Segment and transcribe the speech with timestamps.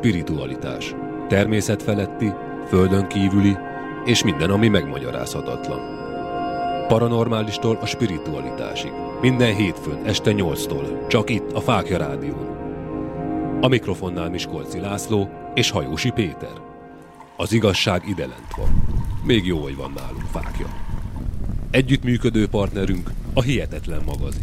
[0.00, 0.94] spiritualitás.
[1.28, 2.32] Természetfeletti,
[2.68, 3.56] földön kívüli,
[4.04, 5.80] és minden, ami megmagyarázhatatlan.
[6.88, 8.92] Paranormálistól a spiritualitásig.
[9.20, 12.46] Minden hétfőn este 8-tól, csak itt a Fákja Rádión.
[13.60, 16.56] A mikrofonnál Miskolci László és Hajósi Péter.
[17.36, 18.84] Az igazság ide lent van.
[19.24, 20.66] Még jó, hogy van nálunk Fákja.
[21.70, 24.42] Együttműködő partnerünk a Hihetetlen magazin.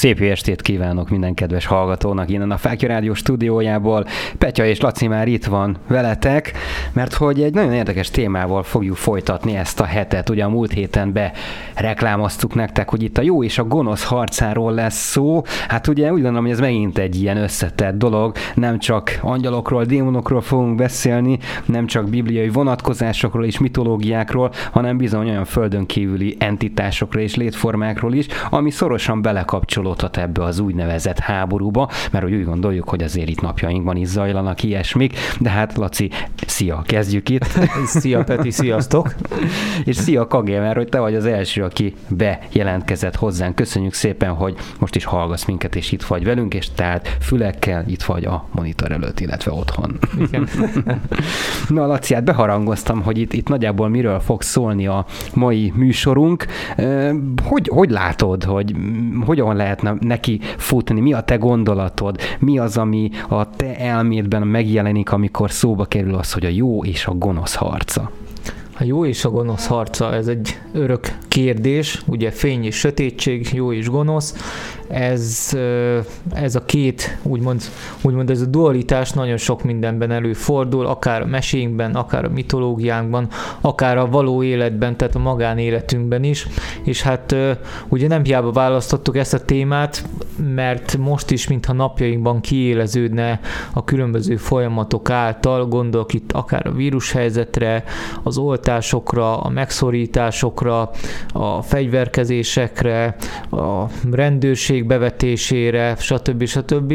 [0.00, 4.06] Szép jó estét kívánok minden kedves hallgatónak innen a Fákja Rádió stúdiójából.
[4.38, 6.52] Petya és Laci már itt van veletek,
[6.92, 10.28] mert hogy egy nagyon érdekes témával fogjuk folytatni ezt a hetet.
[10.28, 11.32] Ugye a múlt héten be
[11.74, 15.42] reklámoztuk nektek, hogy itt a jó és a gonosz harcáról lesz szó.
[15.68, 18.36] Hát ugye úgy gondolom, hogy ez megint egy ilyen összetett dolog.
[18.54, 25.44] Nem csak angyalokról, démonokról fogunk beszélni, nem csak bibliai vonatkozásokról és mitológiákról, hanem bizony olyan
[25.44, 32.24] földön kívüli entitásokról és létformákról is, ami szorosan belekapcsolódik kapcsolódhat ebbe az úgynevezett háborúba, mert
[32.24, 36.10] úgy gondoljuk, hogy azért itt napjainkban is zajlanak ilyesmik, de hát Laci,
[36.46, 37.46] szia, kezdjük itt.
[38.00, 39.14] szia Peti, sziasztok!
[39.84, 43.54] És szia Kagé, mert hogy te vagy az első, aki bejelentkezett hozzánk.
[43.54, 48.02] Köszönjük szépen, hogy most is hallgasz minket, és itt vagy velünk, és tehát fülekkel itt
[48.02, 49.98] vagy a monitor előtt, illetve otthon.
[50.18, 50.48] Igen.
[51.68, 56.46] Na Laci, hát beharangoztam, hogy itt, itt nagyjából miről fog szólni a mai műsorunk.
[57.42, 58.74] Hogy, hogy látod, hogy
[59.24, 64.42] hogyan lehet lehetne neki futni, mi a te gondolatod, mi az, ami a te elmédben
[64.42, 68.10] megjelenik, amikor szóba kerül az, hogy a jó és a gonosz harca.
[68.78, 73.72] A jó és a gonosz harca, ez egy örök kérdés, ugye fény és sötétség, jó
[73.72, 74.34] és gonosz,
[74.90, 75.56] ez,
[76.32, 77.62] ez a két, úgymond,
[78.02, 83.28] úgymond ez a dualitás nagyon sok mindenben előfordul, akár a meséinkben, akár a mitológiánkban,
[83.60, 86.46] akár a való életben, tehát a magánéletünkben is,
[86.84, 87.34] és hát
[87.88, 90.04] ugye nem hiába választottuk ezt a témát,
[90.54, 93.40] mert most is, mintha napjainkban kiéleződne
[93.72, 97.84] a különböző folyamatok által, gondolok itt akár a vírushelyzetre,
[98.22, 100.90] az oltásokra, a megszorításokra,
[101.32, 103.16] a fegyverkezésekre,
[103.50, 106.44] a rendőrség bevetésére, stb.
[106.44, 106.92] stb.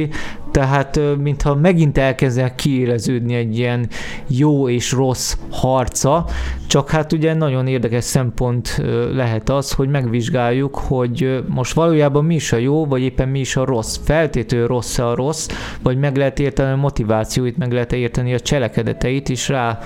[0.55, 3.87] Tehát mintha megint elkezdenek kiéleződni egy ilyen
[4.27, 6.25] jó és rossz harca,
[6.67, 8.81] csak hát ugye nagyon érdekes szempont
[9.13, 13.55] lehet az, hogy megvizsgáljuk, hogy most valójában mi is a jó, vagy éppen mi is
[13.55, 13.97] a rossz.
[14.03, 15.47] Feltétlenül rossz a rossz,
[15.81, 19.79] vagy meg lehet érteni a motivációit, meg lehet érteni a cselekedeteit, és rá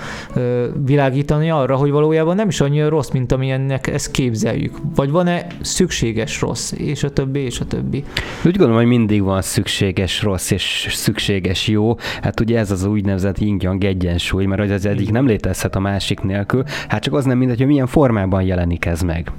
[0.84, 4.76] világítani arra, hogy valójában nem is annyira rossz, mint amilyennek ezt képzeljük.
[4.94, 8.04] Vagy van-e szükséges rossz, és a többi, és a többi.
[8.44, 12.84] Úgy gondolom, hogy mindig van szükséges rossz, és és szükséges jó, hát ugye ez az
[12.84, 17.38] úgynevezett yin egyensúly, mert az egyik nem létezhet a másik nélkül, hát csak az nem
[17.38, 19.32] mindegy, hogy milyen formában jelenik ez meg.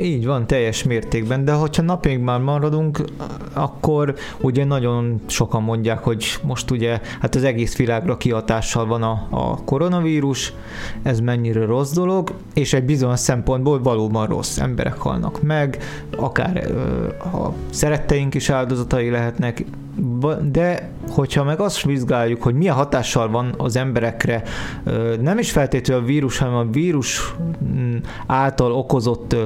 [0.00, 3.00] Így van, teljes mértékben, de hogyha napjainkban maradunk,
[3.52, 9.26] akkor ugye nagyon sokan mondják, hogy most ugye hát az egész világra kihatással van a,
[9.30, 10.52] a koronavírus,
[11.02, 15.78] ez mennyire rossz dolog, és egy bizonyos szempontból valóban rossz emberek halnak meg,
[16.16, 16.70] akár
[17.18, 19.64] a szeretteink is áldozatai lehetnek,
[20.42, 24.42] de hogyha meg azt vizsgáljuk, hogy milyen hatással van az emberekre,
[25.20, 29.36] nem is feltétlenül a vírus, hanem a vírus mm, által okozott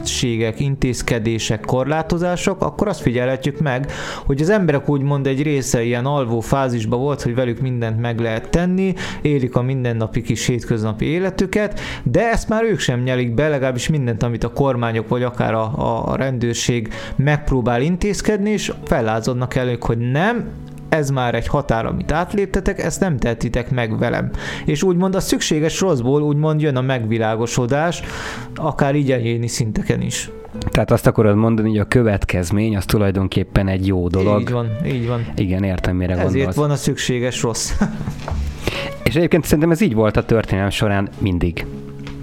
[0.00, 3.92] kellemetlenségek, intézkedések, korlátozások, akkor azt figyelhetjük meg,
[4.26, 8.50] hogy az emberek úgymond egy része ilyen alvó fázisban volt, hogy velük mindent meg lehet
[8.50, 13.88] tenni, élik a mindennapi kis hétköznapi életüket, de ezt már ők sem nyelik be, legalábbis
[13.88, 19.98] mindent, amit a kormányok vagy akár a, a rendőrség megpróbál intézkedni, és fellázadnak elők, hogy
[19.98, 20.48] nem,
[20.90, 24.30] ez már egy határ, amit átléptetek, ezt nem tehetitek meg velem.
[24.64, 28.02] És úgymond a szükséges rosszból úgymond jön a megvilágosodás,
[28.54, 30.30] akár így egyéni szinteken is.
[30.70, 34.40] Tehát azt akarod mondani, hogy a következmény az tulajdonképpen egy jó dolog.
[34.40, 35.26] Így van, így van.
[35.36, 36.56] Igen, értem, mire Ezért gondolsz.
[36.56, 37.72] van a szükséges rossz.
[39.04, 41.66] És egyébként szerintem ez így volt a történelem során mindig.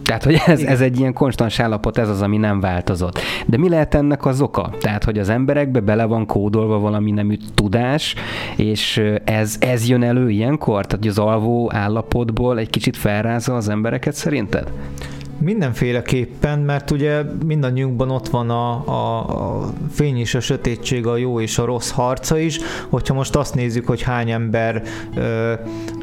[0.08, 3.20] Tehát, hogy ez, ez egy ilyen konstans állapot, ez az, ami nem változott.
[3.46, 4.70] De mi lehet ennek az oka?
[4.80, 8.16] Tehát, hogy az emberekbe bele van kódolva valami nemű tudás,
[8.56, 10.86] és ez, ez jön elő ilyenkor?
[10.86, 14.72] Tehát, hogy az alvó állapotból egy kicsit felrázza az embereket szerinted?
[15.40, 19.18] Mindenféleképpen, mert ugye mindannyiunkban ott van a, a,
[19.60, 22.60] a fény és a sötétség, a jó és a rossz harca is.
[22.90, 24.84] Hogyha most azt nézzük, hogy hány ember
[25.16, 25.54] ö,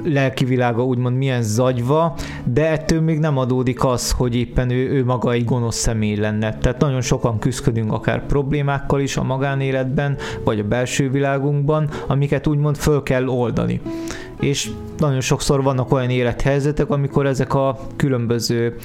[0.04, 2.14] lelkivilága úgymond milyen zagyva,
[2.44, 6.58] de ettől még nem adódik az, hogy éppen ő, ő maga egy gonosz személy lenne.
[6.58, 12.76] Tehát nagyon sokan küzdködünk akár problémákkal is a magánéletben, vagy a belső világunkban, amiket úgymond
[12.76, 13.80] föl kell oldani
[14.40, 18.76] és nagyon sokszor vannak olyan élethelyzetek, amikor ezek a különböző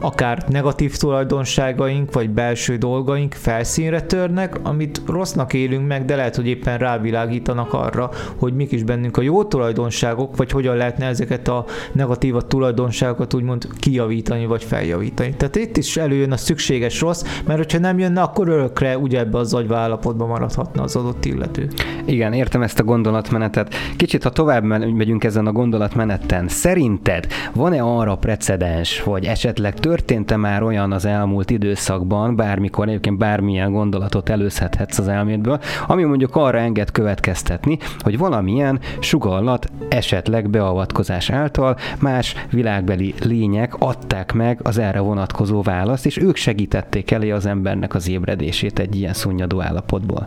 [0.00, 6.46] akár negatív tulajdonságaink, vagy belső dolgaink felszínre törnek, amit rossznak élünk meg, de lehet, hogy
[6.46, 11.64] éppen rávilágítanak arra, hogy mik is bennünk a jó tulajdonságok, vagy hogyan lehetne ezeket a
[11.92, 15.34] negatív tulajdonságokat úgymond kijavítani, vagy feljavítani.
[15.36, 19.38] Tehát itt is előjön a szükséges rossz, mert hogyha nem jönne, akkor örökre ugye ebbe
[19.38, 21.68] az agyva állapotban maradhatna az adott illető.
[22.04, 23.74] Igen, értem ezt a gondolatmenetet.
[23.96, 30.62] Kicsit, ha tovább megyünk ezen a gondolatmeneten, szerinted van-e arra precedens, vagy esetleg történt-e már
[30.62, 36.90] olyan az elmúlt időszakban, bármikor egyébként bármilyen gondolatot előszedhetsz az elmédből, ami mondjuk arra enged
[36.90, 45.62] következtetni, hogy valamilyen sugallat esetleg beavatkozás által más világbeli lények adták meg az erre vonatkozó
[45.62, 50.26] választ, és ők segítették elé az embernek az ébredését egy ilyen szunnyadó állapotból.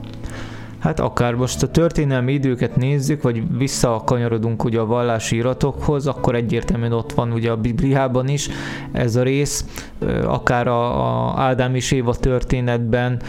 [0.80, 6.92] Hát akár most a történelmi időket nézzük, vagy visszakanyarodunk ugye a vallási iratokhoz, akkor egyértelműen
[6.92, 8.50] ott van ugye a Bibliában is
[8.92, 9.66] ez a rész,
[10.26, 13.22] akár a, a Ádám és Éva történetben,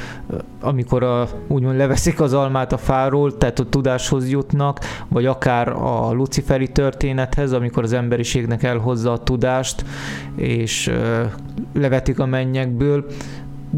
[0.61, 4.79] amikor a, úgymond leveszik az almát a fáról, tehát a tudáshoz jutnak,
[5.09, 9.85] vagy akár a luciferi történethez, amikor az emberiségnek elhozza a tudást,
[10.37, 10.91] és
[11.73, 13.07] levetik a mennyekből,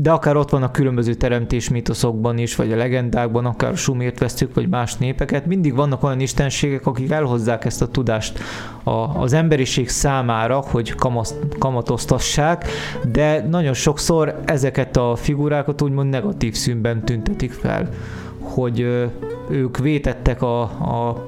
[0.00, 4.18] de akár ott van a különböző teremtés mítoszokban is, vagy a legendákban, akár a sumért
[4.18, 8.38] vesztük, vagy más népeket, mindig vannak olyan istenségek, akik elhozzák ezt a tudást
[8.82, 12.66] a, az emberiség számára, hogy kamaszt, kamatoztassák,
[13.12, 17.88] de nagyon sokszor ezeket a figurákat úgymond negatív színben tüntetik fel,
[18.40, 18.80] hogy
[19.50, 21.26] ők vétettek a, a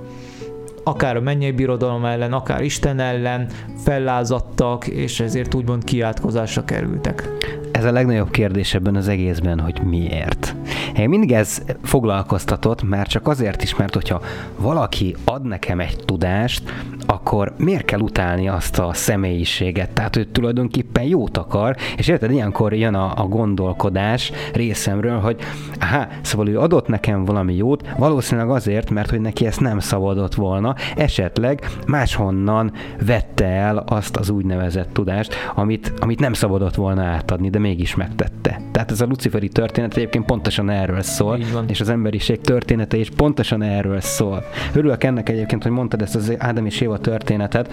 [0.84, 7.28] akár a mennyei birodalom ellen, akár Isten ellen fellázadtak, és ezért úgymond kiátkozásra kerültek
[7.72, 10.54] ez a legnagyobb kérdés ebben az egészben, hogy miért.
[10.96, 14.20] Én mindig ez foglalkoztatott, már csak azért is, mert hogyha
[14.58, 16.62] valaki ad nekem egy tudást,
[17.10, 19.90] akkor miért kell utálni azt a személyiséget?
[19.90, 25.36] Tehát ő tulajdonképpen jót akar, és érted, ilyenkor jön a, a gondolkodás részemről, hogy
[25.80, 30.34] aha, szóval ő adott nekem valami jót, valószínűleg azért, mert hogy neki ezt nem szabadott
[30.34, 32.72] volna, esetleg máshonnan
[33.06, 38.60] vette el azt az úgynevezett tudást, amit, amit nem szabadott volna átadni, de mégis megtette.
[38.72, 43.62] Tehát ez a luciferi történet egyébként pontosan erről szól, és az emberiség története is pontosan
[43.62, 44.44] erről szól.
[44.74, 47.72] Örülök ennek egyébként, hogy mondtad ezt az Ádám és Éva történetet.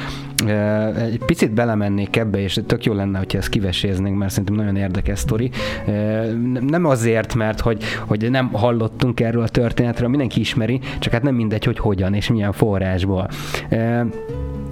[0.95, 5.19] Egy picit belemennék ebbe, és tök jó lenne, hogyha ezt kiveséznénk, mert szerintem nagyon érdekes
[5.19, 5.49] sztori.
[6.61, 11.35] Nem azért, mert hogy, hogy nem hallottunk erről a történetről, mindenki ismeri, csak hát nem
[11.35, 13.29] mindegy, hogy hogyan és milyen forrásból.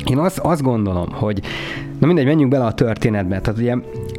[0.09, 1.41] Én azt, azt gondolom, hogy
[1.99, 3.39] na mindegy, menjünk bele a történetbe.
[3.41, 3.75] Tehát ugye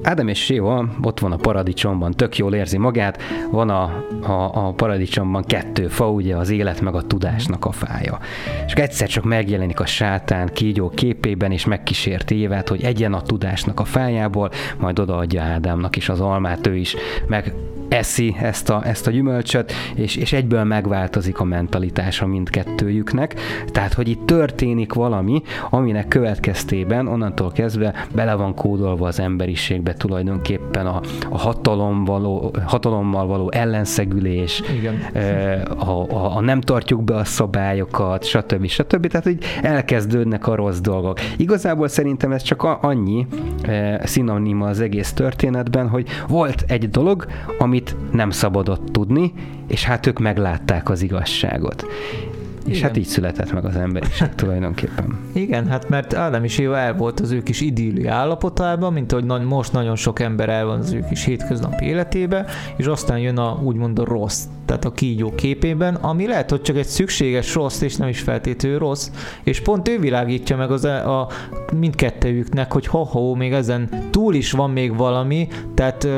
[0.06, 3.82] Ádám és Séva ott van a paradicsomban, tök jól érzi magát, van a,
[4.22, 8.18] a, a paradicsomban kettő fa, ugye az élet meg a tudásnak a fája.
[8.66, 13.80] És egyszer csak megjelenik a sátán kígyó képében, és megkísérti Évát, hogy egyen a tudásnak
[13.80, 17.52] a fájából, majd odaadja Ádámnak is az almát, ő is meg
[17.88, 23.34] eszi ezt a, ezt a gyümölcsöt, és, és egyből megváltozik a mentalitása mindkettőjüknek.
[23.66, 30.86] Tehát, hogy itt történik valami, aminek következtében onnantól kezdve bele van kódolva az emberiségbe tulajdonképpen
[30.86, 31.00] a,
[31.30, 34.94] a hatalom való, hatalommal való ellenszegülés, Igen.
[35.78, 38.66] A, a, a nem tartjuk be a szabályokat, stb.
[38.66, 39.06] stb.
[39.06, 41.20] Tehát, hogy elkezdődnek a rossz dolgok.
[41.36, 43.26] Igazából szerintem ez csak annyi
[44.02, 47.26] szinonima az egész történetben, hogy volt egy dolog,
[47.58, 49.32] ami amit nem szabadott tudni,
[49.67, 51.87] és hát ők meglátták az igazságot.
[52.67, 55.18] És hát így született meg az emberiség tulajdonképpen.
[55.33, 59.45] Igen, hát mert Ádám és Éva el volt az ő kis idilli állapotában, mint ahogy
[59.45, 63.61] most nagyon sok ember el van az ő kis hétköznapi életébe, és aztán jön a
[63.62, 67.97] úgymond a rossz, tehát a kígyó képében, ami lehet, hogy csak egy szükséges rossz, és
[67.97, 69.11] nem is feltétlenül rossz,
[69.42, 71.28] és pont ő világítja meg az e- a, a
[71.75, 76.09] mindkettőjüknek, hogy ha-ha, még ezen túl is van még valami, tehát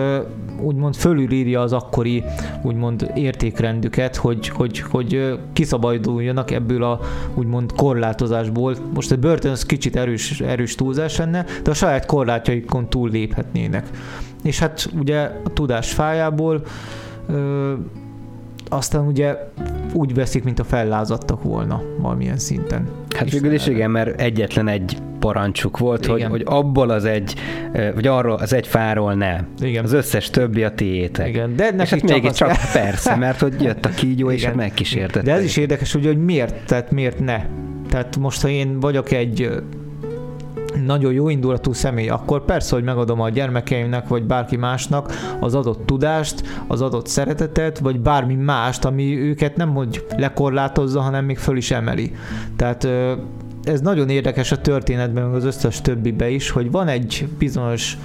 [0.61, 2.25] úgymond fölülírja az akkori
[2.63, 7.01] úgymond értékrendüket, hogy, hogy, hogy kiszabaduljanak ebből a
[7.35, 8.77] úgymond korlátozásból.
[8.95, 13.91] Most a börtön az kicsit erős, erős túlzás lenne, de a saját korlátjaikon túl léphetnének.
[14.43, 16.63] És hát ugye a tudás fájából
[17.29, 17.73] ö,
[18.71, 19.37] aztán ugye
[19.93, 22.89] úgy veszik, mint a fellázadtak volna valamilyen szinten.
[23.17, 27.35] Hát végül is igen, mert egyetlen egy parancsuk volt, hogy, hogy abból az egy,
[27.95, 29.41] vagy arról az egy fáról ne.
[29.61, 29.85] Igen.
[29.85, 31.29] Az összes többi a tiétek.
[31.29, 31.57] Igen.
[31.57, 32.83] De és hát még csak kell.
[32.83, 35.25] persze, mert hogy jött a kígyó, és hát megkísértett.
[35.25, 37.45] De ez is érdekes, ugye, hogy miért, tehát miért ne?
[37.89, 39.51] Tehát most, ha én vagyok egy
[40.85, 45.87] nagyon jó indulatú személy, akkor persze, hogy megadom a gyermekeimnek, vagy bárki másnak az adott
[45.87, 51.57] tudást, az adott szeretetet, vagy bármi mást, ami őket nem hogy lekorlátozza, hanem még föl
[51.57, 52.13] is emeli.
[52.57, 52.89] Tehát
[53.65, 57.97] ez nagyon érdekes a történetben, meg az összes többibe is, hogy van egy bizonyos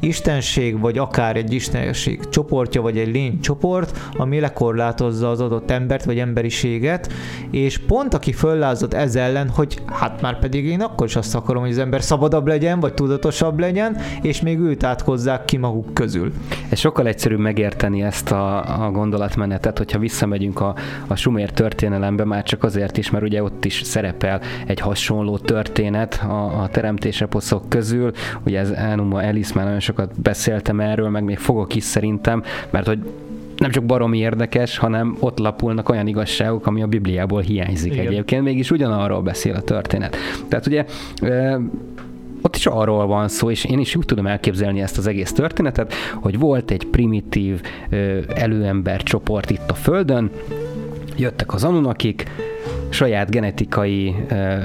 [0.00, 6.04] istenség, vagy akár egy istenség csoportja, vagy egy lény csoport, ami lekorlátozza az adott embert,
[6.04, 7.12] vagy emberiséget,
[7.50, 11.62] és pont aki föllázott ez ellen, hogy hát már pedig én akkor is azt akarom,
[11.62, 16.32] hogy az ember szabadabb legyen, vagy tudatosabb legyen, és még őt átkozzák ki maguk közül.
[16.68, 20.74] Ez sokkal egyszerűbb megérteni ezt a, a gondolatmenetet, hogyha visszamegyünk a,
[21.06, 26.22] a Sumér történelembe, már csak azért is, mert ugye ott is szerepel egy hasonló történet
[26.28, 28.12] a, a teremtéseposzok közül,
[28.44, 32.86] ugye ez Enuma Elis már nagyon sokat beszéltem erről, meg még fogok is szerintem, mert
[32.86, 32.98] hogy
[33.56, 38.06] nem csak baromi érdekes, hanem ott lapulnak olyan igazságok, ami a Bibliából hiányzik Igen.
[38.06, 40.16] egyébként, mégis ugyanarról beszél a történet.
[40.48, 40.84] Tehát ugye
[42.42, 45.92] ott is arról van szó, és én is úgy tudom elképzelni ezt az egész történetet,
[46.14, 47.60] hogy volt egy primitív
[48.34, 50.30] előember csoport itt a Földön,
[51.16, 52.30] jöttek az Anunakik,
[52.94, 54.56] saját genetikai ö,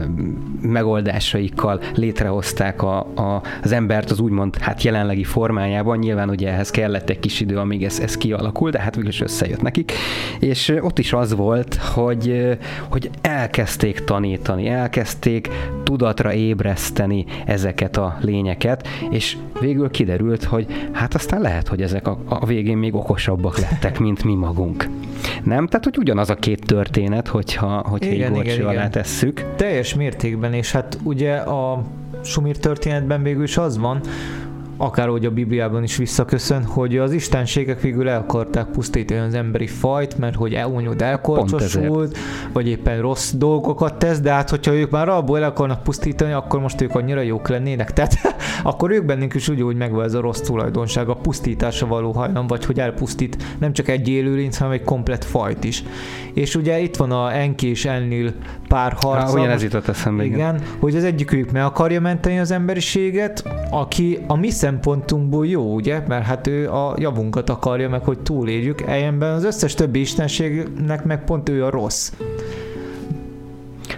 [0.62, 5.98] megoldásaikkal létrehozták a, a, az embert az úgymond hát jelenlegi formájában.
[5.98, 9.22] Nyilván ugye ehhez kellett egy kis idő, amíg ez, ez kialakul, de hát végül is
[9.22, 9.91] összejött nekik.
[10.39, 12.58] És ott is az volt, hogy,
[12.89, 15.50] hogy elkezdték tanítani, elkezdték
[15.84, 22.18] tudatra ébreszteni ezeket a lényeket, és végül kiderült, hogy hát aztán lehet, hogy ezek a,
[22.25, 24.88] a végén még okosabbak lettek, mint mi magunk.
[25.44, 25.68] Nem?
[25.68, 28.91] Tehát, hogy ugyanaz a két történet, hogyha, hogyha igen, így igen, alá igen.
[28.91, 29.46] tesszük.
[29.55, 31.84] Teljes mértékben, és hát ugye a
[32.24, 34.01] Sumir történetben végül is az van,
[34.81, 40.17] akárhogy a Bibliában is visszaköszön, hogy az istenségek végül el akarták pusztítani az emberi fajt,
[40.17, 42.17] mert hogy elúnyod elkorcsosult,
[42.53, 46.59] vagy éppen rossz dolgokat tesz, de hát hogyha ők már abból el akarnak pusztítani, akkor
[46.59, 47.93] most ők annyira jók lennének.
[47.93, 48.17] Tehát
[48.63, 52.48] akkor ők bennünk is úgy, hogy megvan ez a rossz tulajdonság, a pusztításra való hajlam,
[52.48, 55.83] vagy hogy elpusztít nem csak egy élőlényt, hanem egy komplet fajt is.
[56.33, 58.33] És ugye itt van a Enki és Enlil
[58.67, 59.41] pár harca.
[59.41, 60.24] Há, ez jutott eszembe.
[60.24, 65.73] Igen, igen, hogy az egyikük meg akarja menteni az emberiséget, aki a mi szempontunkból jó,
[65.73, 66.01] ugye?
[66.07, 68.81] Mert hát ő a javunkat akarja meg, hogy túléljük.
[68.81, 72.11] Ellenben az összes többi istenségnek meg pont ő a rossz.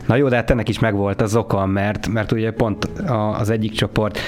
[0.05, 2.85] Na jó, de hát ennek is megvolt az oka, mert, mert ugye pont
[3.39, 4.19] az egyik csoport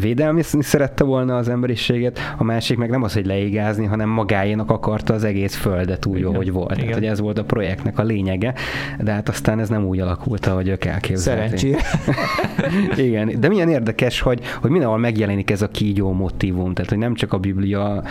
[0.00, 5.14] védelmi szerette volna az emberiséget, a másik meg nem az, hogy leigázni, hanem magáénak akarta
[5.14, 6.32] az egész földet úgy, Igen.
[6.32, 6.72] ahogy volt.
[6.72, 6.84] Igen.
[6.84, 8.54] Tehát, hogy ez volt a projektnek a lényege,
[9.00, 11.58] de hát aztán ez nem úgy alakult, ahogy ők elképzelték.
[11.58, 11.80] Szerencsére.
[13.06, 17.14] Igen, de milyen érdekes, hogy, hogy mindenhol megjelenik ez a kígyó motivum, tehát hogy nem
[17.14, 18.02] csak a Biblia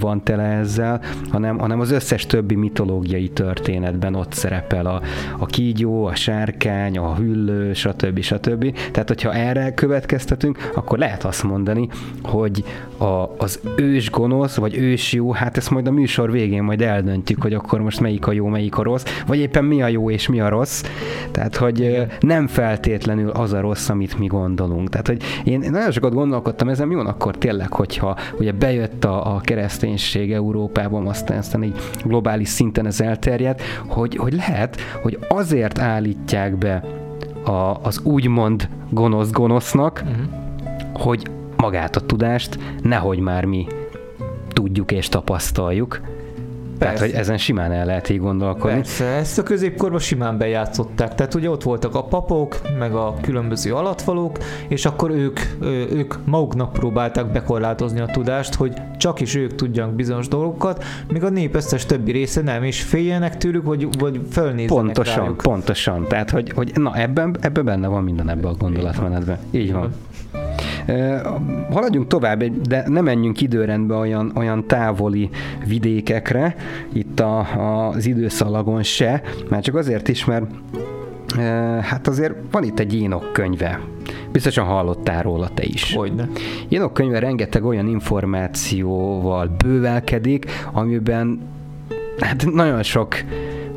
[0.00, 5.00] van tele ezzel, hanem, hanem az összes többi mitológiai történetben ott szerepel a,
[5.38, 8.20] a kígyó, a sárkány, a hüllő, stb.
[8.20, 8.76] stb.
[8.90, 11.88] Tehát, hogyha erre következtetünk, akkor lehet azt mondani,
[12.22, 12.64] hogy
[12.98, 17.42] a, az ős gonosz, vagy ős jó, hát ezt majd a műsor végén majd eldöntjük,
[17.42, 20.28] hogy akkor most melyik a jó, melyik a rossz, vagy éppen mi a jó és
[20.28, 20.82] mi a rossz.
[21.30, 24.88] Tehát, hogy nem feltétlenül az a rossz, amit mi gondolunk.
[24.88, 29.34] Tehát, hogy én nagyon sokat gondolkodtam ezen, mi van akkor tényleg, hogyha ugye bejött a,
[29.34, 35.78] a kereszténység Európában, aztán, aztán így globális szinten ez elterjedt, hogy, hogy lehet, hogy azért
[35.78, 36.84] áll állítják be
[37.44, 40.26] a, az úgymond gonosz gonosznak, uh-huh.
[40.92, 41.26] hogy
[41.56, 43.66] magát a tudást nehogy már mi
[44.48, 46.00] tudjuk és tapasztaljuk,
[46.78, 46.94] Persze.
[46.94, 48.76] Tehát, hogy ezen simán el lehet így gondolkodni.
[48.76, 51.14] Persze, ezt a középkorban simán bejátszották.
[51.14, 55.40] Tehát ugye ott voltak a papok, meg a különböző alatvalók, és akkor ők,
[55.92, 61.28] ők maguknak próbálták bekorlátozni a tudást, hogy csak is ők tudjanak bizonyos dolgokat, míg a
[61.28, 65.36] nép összes többi része nem, és féljenek tőlük, vagy, vagy fölnéznek Pontosan, rájuk.
[65.36, 66.06] pontosan.
[66.08, 69.38] Tehát, hogy, hogy na ebben, ebben benne van minden ebben a gondolatmenetben.
[69.50, 69.92] Így van.
[71.70, 75.30] Haladjunk tovább, de nem menjünk időrendbe olyan, olyan távoli
[75.66, 76.56] vidékekre,
[76.92, 77.38] itt a,
[77.88, 80.44] az időszalagon se, már csak azért is, mert
[81.80, 83.80] hát azért van itt egy Énok könyve.
[84.32, 85.94] Biztosan hallottál róla te is.
[85.94, 86.28] Hogyne.
[86.68, 91.40] Énok könyve rengeteg olyan információval bővelkedik, amiben
[92.18, 93.14] hát nagyon sok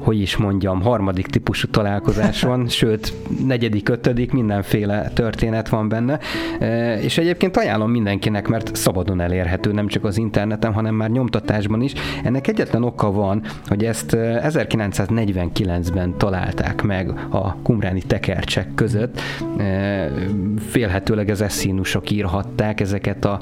[0.10, 3.14] hogy is mondjam, harmadik típusú találkozás van, sőt,
[3.46, 6.20] negyedik, ötödik, mindenféle történet van benne,
[6.60, 11.82] e, és egyébként ajánlom mindenkinek, mert szabadon elérhető, nem csak az interneten, hanem már nyomtatásban
[11.82, 11.94] is.
[12.24, 19.22] Ennek egyetlen oka van, hogy ezt 1949-ben e, találták meg a kumráni tekercsek között,
[19.58, 20.12] e,
[20.60, 23.40] félhetőleg az eszínusok írhatták ezeket a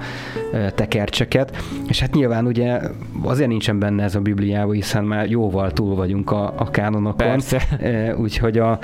[0.75, 2.79] tekercseket, és hát nyilván ugye
[3.24, 7.27] azért nincsen benne ez a Bibliában, hiszen már jóval túl vagyunk a, a kánonokon.
[7.27, 7.61] Persze.
[8.17, 8.79] Úgyhogy a,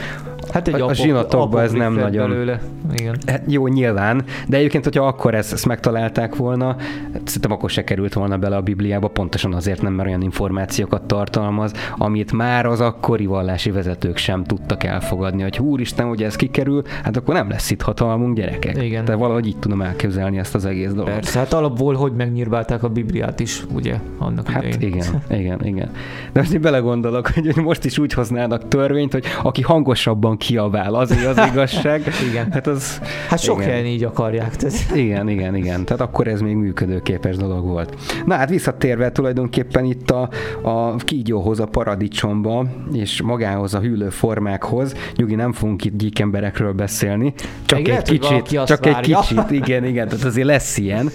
[0.52, 2.30] hát egy a, a zsinatokban ez nem nagyon...
[2.30, 2.60] Belőle.
[2.94, 3.16] Igen.
[3.28, 6.76] Hát jó, nyilván, de egyébként, hogyha akkor ezt, ezt megtalálták volna,
[7.24, 11.72] szerintem akkor se került volna bele a Bibliába, pontosan azért nem, mert olyan információkat tartalmaz,
[11.98, 17.18] amit már az akkori vallási vezetők sem tudtak elfogadni, hogy úristen, hogy ez kikerül, hát
[17.18, 18.84] akkor nem lesz itt hatalmunk gyerekek.
[18.84, 19.06] Igen.
[19.06, 21.14] Tehát valahogy így tudom elképzelni ezt az egész dolgot.
[21.14, 24.96] Persze, hát alapból, hogy megnyírválták a Bibliát is, ugye, annak Hát idején.
[24.96, 25.90] igen, igen, igen.
[26.32, 31.38] De most én belegondolok, hogy most is úgy hoznának törvényt, hogy aki hangosabban kiabál, azért
[31.38, 32.02] az igazság.
[32.30, 32.52] igen.
[32.52, 33.02] Hát az...
[33.28, 33.70] Hát sok igen.
[33.70, 34.56] helyen így akarják.
[34.56, 34.96] Tehát.
[34.96, 35.86] Igen, igen, igen.
[35.86, 37.96] Tehát akkor ez még működőképes dolog volt.
[38.26, 40.30] Na hát visszatérve tulajdonképpen itt a,
[40.62, 47.34] a kígyóhoz, a paradicsomba, és magához a hűlőformákhoz, nyugi nem fogunk itt gyík emberekről beszélni,
[47.66, 49.20] csak Még egy lehet, kicsit, csak egy várja.
[49.20, 51.10] kicsit, igen, igen, tehát azért lesz ilyen,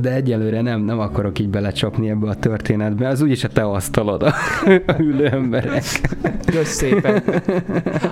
[0.00, 4.22] de egyelőre nem, nem akarok így belecsapni ebbe a történetbe, az úgyis a te asztalod
[4.22, 4.34] a
[5.04, 5.82] hűlő emberek.
[6.46, 7.22] Kösz szépen.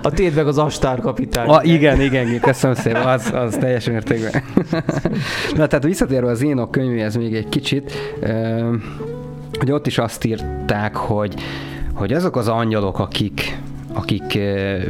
[0.02, 1.48] A meg az astár kapitány.
[1.48, 4.42] A, igen, igen, igen, köszönöm szépen, az, az teljes mértékben.
[5.56, 7.92] Na, tehát visszatérve az Énok könyvéhez még egy kicsit,
[9.58, 11.34] hogy ott is azt írták, hogy,
[11.94, 13.58] hogy azok az angyalok, akik,
[13.94, 14.38] akik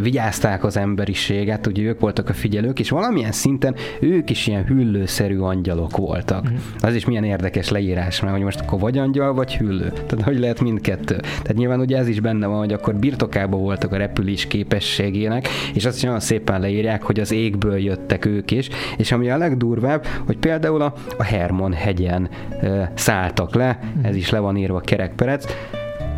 [0.01, 5.39] vigyázták az emberiséget, ugye ők voltak a figyelők, és valamilyen szinten ők is ilyen hüllőszerű
[5.39, 6.45] angyalok voltak.
[6.45, 6.55] Mhm.
[6.79, 9.93] Az is milyen érdekes leírás, mert hogy most akkor vagy angyal, vagy hüllő.
[9.93, 11.17] Tehát hogy lehet mindkettő.
[11.17, 15.85] Tehát nyilván ugye ez is benne van, hogy akkor birtokában voltak a repülés képességének, és
[15.85, 20.07] azt is nagyon szépen leírják, hogy az égből jöttek ők is, és ami a legdurvább,
[20.27, 22.29] hogy például a, a Hermon hegyen
[22.63, 25.45] ö, szálltak le, ez is le van írva kerekperec,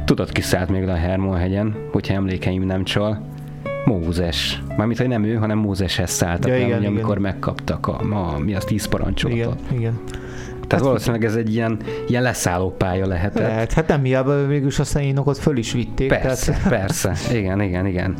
[0.04, 3.20] Tudod, ki szállt még le a Hermon hegyen, hogyha emlékeim nem csal?
[3.84, 4.62] Mózes.
[4.76, 6.92] Mármint, hogy nem ő, hanem Mózeshez szálltak Ja, igen, ugye, igen.
[6.92, 9.60] amikor megkaptak a, ma, mi az tíz parancsolatot.
[9.70, 10.00] Igen, igen.
[10.66, 13.42] Tehát valószínűleg ez egy ilyen, ilyen leszállópálya lehetett.
[13.42, 16.08] Lehet, hát nem hiába végülis aztán Énokot föl is vitték.
[16.08, 17.14] Persze, Tehát, persze.
[17.32, 18.14] Igen, igen, igen.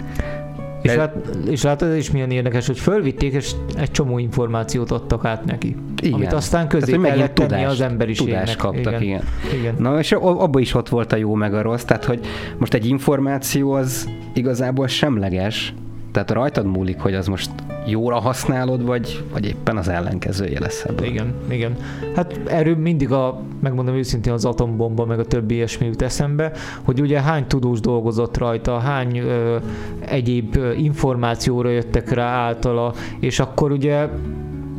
[0.84, 1.14] És, De- hát,
[1.50, 5.76] és látod, ez is milyen érdekes, hogy fölvitték, és egy csomó információt adtak át neki.
[6.02, 6.14] Igen.
[6.14, 8.38] Amit aztán közé Tehát, kellett tenni tudást- az emberiségnek.
[8.40, 9.02] Tudást kaptak, igen.
[9.02, 9.22] igen.
[9.58, 9.74] igen.
[9.78, 12.20] Na és abban is ott volt a jó meg a rossz, tehát hogy
[12.58, 15.74] most egy információ az igazából semleges,
[16.14, 17.50] tehát rajtad múlik, hogy az most
[17.86, 21.06] jóra használod, vagy, vagy éppen az ellenkezője lesz ebből.
[21.06, 21.76] Igen, igen.
[22.14, 26.52] Hát erről mindig a, megmondom őszintén, az atombomba, meg a többi ilyesmi jut eszembe,
[26.82, 29.56] hogy ugye hány tudós dolgozott rajta, hány ö,
[30.00, 34.08] egyéb információra jöttek rá általa, és akkor ugye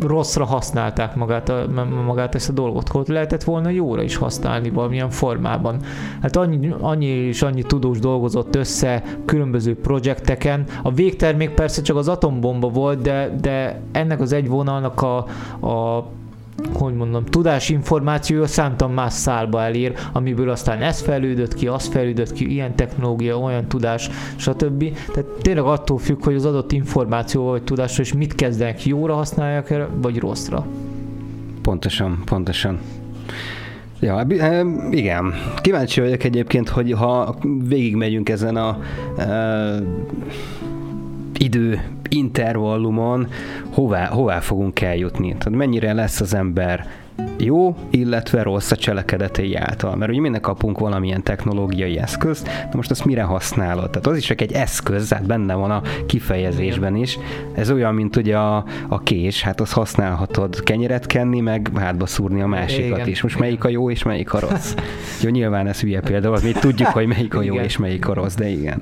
[0.02, 1.66] rosszra használták magát, a,
[2.06, 5.80] magát ezt a dolgot, hogy lehetett volna jóra is használni valamilyen formában.
[6.22, 10.64] Hát annyi, annyi és annyi tudós dolgozott össze különböző projekteken.
[10.84, 15.18] A végtermék persze csak az atombomba volt, de, de ennek az egy vonalnak a,
[15.68, 16.06] a
[16.74, 22.32] hogy mondom, tudás információja számtalan más szálba elér, amiből aztán ez fejlődött ki, az fejlődött
[22.32, 24.84] ki, ilyen technológia, olyan tudás, stb.
[25.14, 29.70] Tehát tényleg attól függ, hogy az adott információ vagy tudásra és mit kezdenek, jóra használják
[29.70, 30.66] el, vagy rosszra.
[31.62, 32.80] Pontosan, pontosan.
[34.00, 35.34] Ja, bi- eh, igen.
[35.62, 37.36] Kíváncsi vagyok egyébként, hogy ha
[37.68, 38.78] végigmegyünk ezen a
[39.18, 39.26] uh,
[41.40, 43.28] idő intervallumon,
[43.74, 45.28] hová, hová fogunk eljutni?
[45.28, 46.88] Tehát mennyire lesz az ember
[47.38, 49.96] jó, illetve rossz a cselekedetei által.
[49.96, 53.90] Mert ugye minden kapunk valamilyen technológiai eszközt, de most azt mire használod?
[53.90, 57.20] Tehát az is csak egy eszköz, hát benne van a kifejezésben is.
[57.54, 62.42] Ez olyan, mint ugye a, a kés, hát azt használhatod kenyeret kenni, meg hátba szúrni
[62.42, 63.22] a másikat Igen, is.
[63.22, 64.74] Most melyik a jó és melyik a rossz?
[65.22, 67.66] Jó, nyilván ez hülye példa, az mi tudjuk, hogy melyik a jó Igen.
[67.66, 68.82] és melyik a rossz, de igen.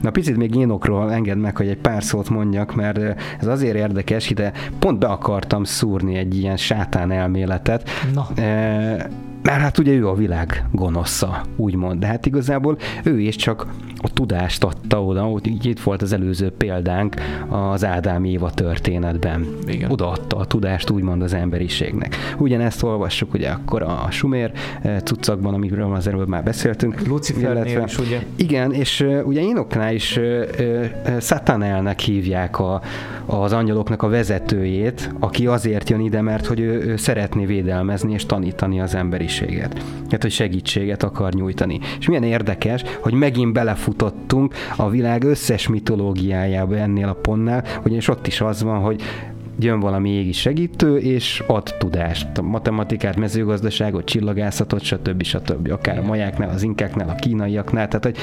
[0.00, 2.98] Na picit még Énokról engedd meg, hogy egy pár szót mondjak, mert
[3.40, 7.79] ez azért érdekes, ide pont be akartam szúrni egy ilyen sátán elméletet,
[8.14, 9.08] Na, E,
[9.42, 13.66] mert hát ugye ő a világ gonosza, úgymond, de hát igazából ő is csak
[14.02, 17.14] a tudást adta oda, hogy így itt volt az előző példánk
[17.48, 19.46] az Ádám Éva történetben.
[19.66, 19.90] Igen.
[19.90, 22.16] Odaadta a tudást úgymond az emberiségnek.
[22.38, 27.06] Ugyanezt olvassuk ugye akkor a Sumer eh, cuccakban, amikről az előbb már beszéltünk.
[27.06, 28.22] Lucifernél illetve- is ugye.
[28.36, 32.80] igen, és uh, ugye Inoknál is uh, uh, Satanelnek hívják a,
[33.26, 38.26] az angyaloknak a vezetőjét, aki azért jön ide, mert hogy ő, ő szeretné védelmezni és
[38.26, 39.29] tanítani az emberiséget.
[39.38, 41.80] Tehát, hogy segítséget akar nyújtani.
[41.98, 48.26] És milyen érdekes, hogy megint belefutottunk a világ összes mitológiájába ennél a pontnál, ugyanis ott
[48.26, 49.02] is az van, hogy
[49.58, 52.38] jön valami égi segítő, és ad tudást.
[52.38, 55.22] A matematikát, mezőgazdaságot, csillagászatot, stb.
[55.22, 55.70] stb.
[55.72, 58.16] Akár a majáknál, az inkáknál, a kínaiaknál, tehát hogy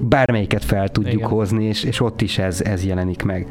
[0.00, 1.28] bármelyiket fel tudjuk Igen.
[1.28, 3.46] hozni, és, és ott is ez, ez jelenik meg.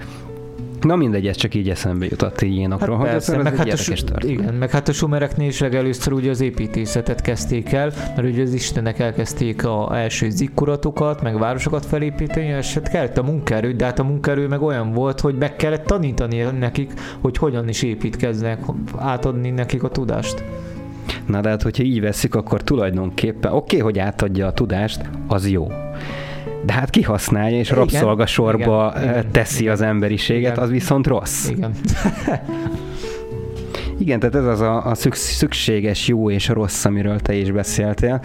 [0.84, 3.74] Na mindegy, ez csak így eszembe jutott így ilyenokról, hát hogy persze, meg, hát
[4.14, 8.42] a, igen, meg hát a sumereknél is legelőször ugye az építészetet kezdték el, mert ugye
[8.42, 13.86] az istenek elkezdték a első zikkuratokat, meg városokat felépíteni, és hát kellett a munkaerő, de
[13.86, 18.60] hát a munkaerő meg olyan volt, hogy meg kellett tanítani nekik, hogy hogyan is építkeznek,
[18.98, 20.44] átadni nekik a tudást.
[21.26, 25.50] Na de hát, hogyha így veszik, akkor tulajdonképpen oké, okay, hogy átadja a tudást, az
[25.50, 25.68] jó
[26.66, 30.64] de hát kihasználja és rabszolgasorba igen, teszi igen, az emberiséget, igen.
[30.64, 31.50] az viszont rossz.
[31.50, 31.72] Igen.
[33.98, 38.22] Igen, tehát ez az a, a szükséges jó és rossz, amiről te is beszéltél.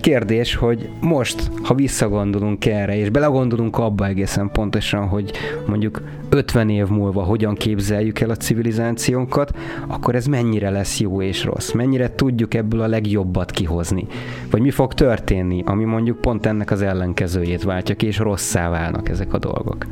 [0.00, 5.32] Kérdés, hogy most, ha visszagondolunk erre, és belegondolunk abba egészen pontosan, hogy
[5.66, 11.44] mondjuk 50 év múlva hogyan képzeljük el a civilizációnkat, akkor ez mennyire lesz jó és
[11.44, 11.72] rossz?
[11.72, 14.06] Mennyire tudjuk ebből a legjobbat kihozni?
[14.50, 19.08] Vagy mi fog történni, ami mondjuk pont ennek az ellenkezőjét váltja ki, és rosszá válnak
[19.08, 19.86] ezek a dolgok?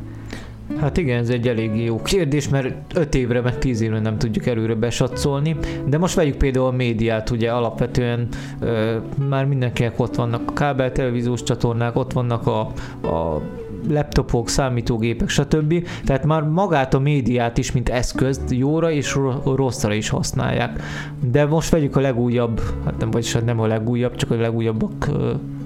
[0.80, 4.46] Hát igen, ez egy elég jó kérdés, mert 5 évre, meg 10 évre nem tudjuk
[4.46, 8.28] előre besatszolni, de most vegyük például a médiát, ugye alapvetően
[8.60, 8.96] ö,
[9.28, 12.60] már mindenkinek ott vannak a kábel televíziós csatornák, ott vannak a,
[13.08, 13.42] a
[13.88, 15.86] laptopok, számítógépek, stb.
[16.04, 20.82] Tehát már magát a médiát is, mint eszközt jóra és rosszra is használják.
[21.30, 25.10] De most vegyük a legújabb, hát nem, vagyis hát nem a legújabb, csak a legújabbak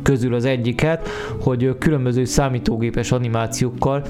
[0.02, 1.08] közül az egyiket,
[1.40, 4.02] hogy különböző számítógépes animációkkal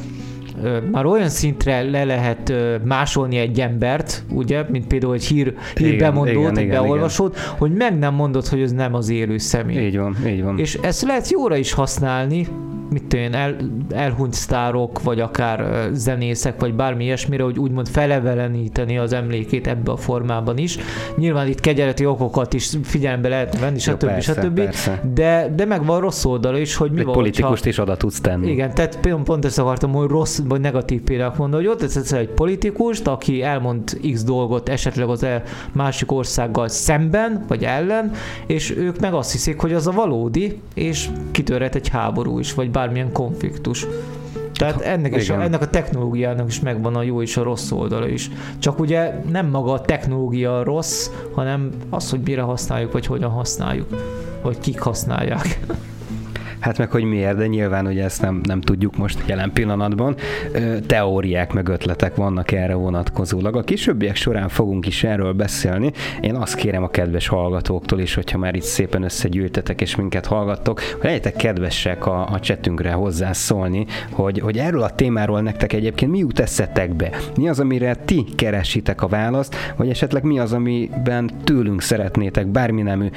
[0.91, 2.53] már olyan szintre le lehet
[2.85, 7.49] másolni egy embert, ugye, mint például egy hír, hírbemondót, egy beolvasót, igen.
[7.59, 9.87] hogy meg nem mondod, hogy ez nem az élő személy.
[9.87, 10.59] Így van, így van.
[10.59, 12.47] És ezt lehet jóra is használni,
[12.95, 13.57] mit tudom el,
[13.91, 19.97] elhunyt sztárok, vagy akár zenészek, vagy bármi ilyesmire, hogy úgymond feleveleníteni az emlékét ebbe a
[19.97, 20.79] formában is.
[21.17, 24.03] Nyilván itt kegyeleti okokat is figyelembe lehet venni, stb.
[24.03, 24.61] Jó, persze, stb.
[24.61, 25.03] Persze.
[25.15, 27.69] De, de meg van rossz oldala is, hogy mi Egy van, politikust ha...
[27.69, 28.51] is oda tudsz tenni.
[28.51, 32.13] Igen, tehát pont, pont ezt akartam, hogy rossz vagy negatív példák mondani, hogy ott ez
[32.13, 38.13] egy politikust, aki elmond x dolgot esetleg az el másik országgal szemben, vagy ellen,
[38.47, 42.71] és ők meg azt hiszik, hogy az a valódi, és kitörhet egy háború is, vagy
[42.85, 43.87] bármilyen konfliktus.
[44.55, 48.31] Tehát ennek, is, ennek a technológiának is megvan a jó és a rossz oldala is.
[48.59, 53.87] Csak ugye nem maga a technológia rossz, hanem az, hogy mire használjuk, vagy hogyan használjuk,
[54.43, 55.59] vagy kik használják.
[56.65, 60.17] Hát meg hogy miért, de nyilván ugye ezt nem, nem tudjuk most jelen pillanatban.
[60.87, 63.57] Teóriák meg ötletek vannak erre vonatkozólag.
[63.57, 65.93] A későbbiek során fogunk is erről beszélni.
[66.21, 70.81] Én azt kérem a kedves hallgatóktól is, hogyha már itt szépen összegyűjtetek és minket hallgattok,
[70.81, 76.19] hogy legyetek kedvesek a, a csetünkre hozzászólni, hogy, hogy erről a témáról nektek egyébként mi
[76.19, 77.11] jut eszetekbe?
[77.37, 82.83] Mi az, amire ti keresitek a választ, vagy esetleg mi az, amiben tőlünk szeretnétek bármi
[82.83, 83.09] nemű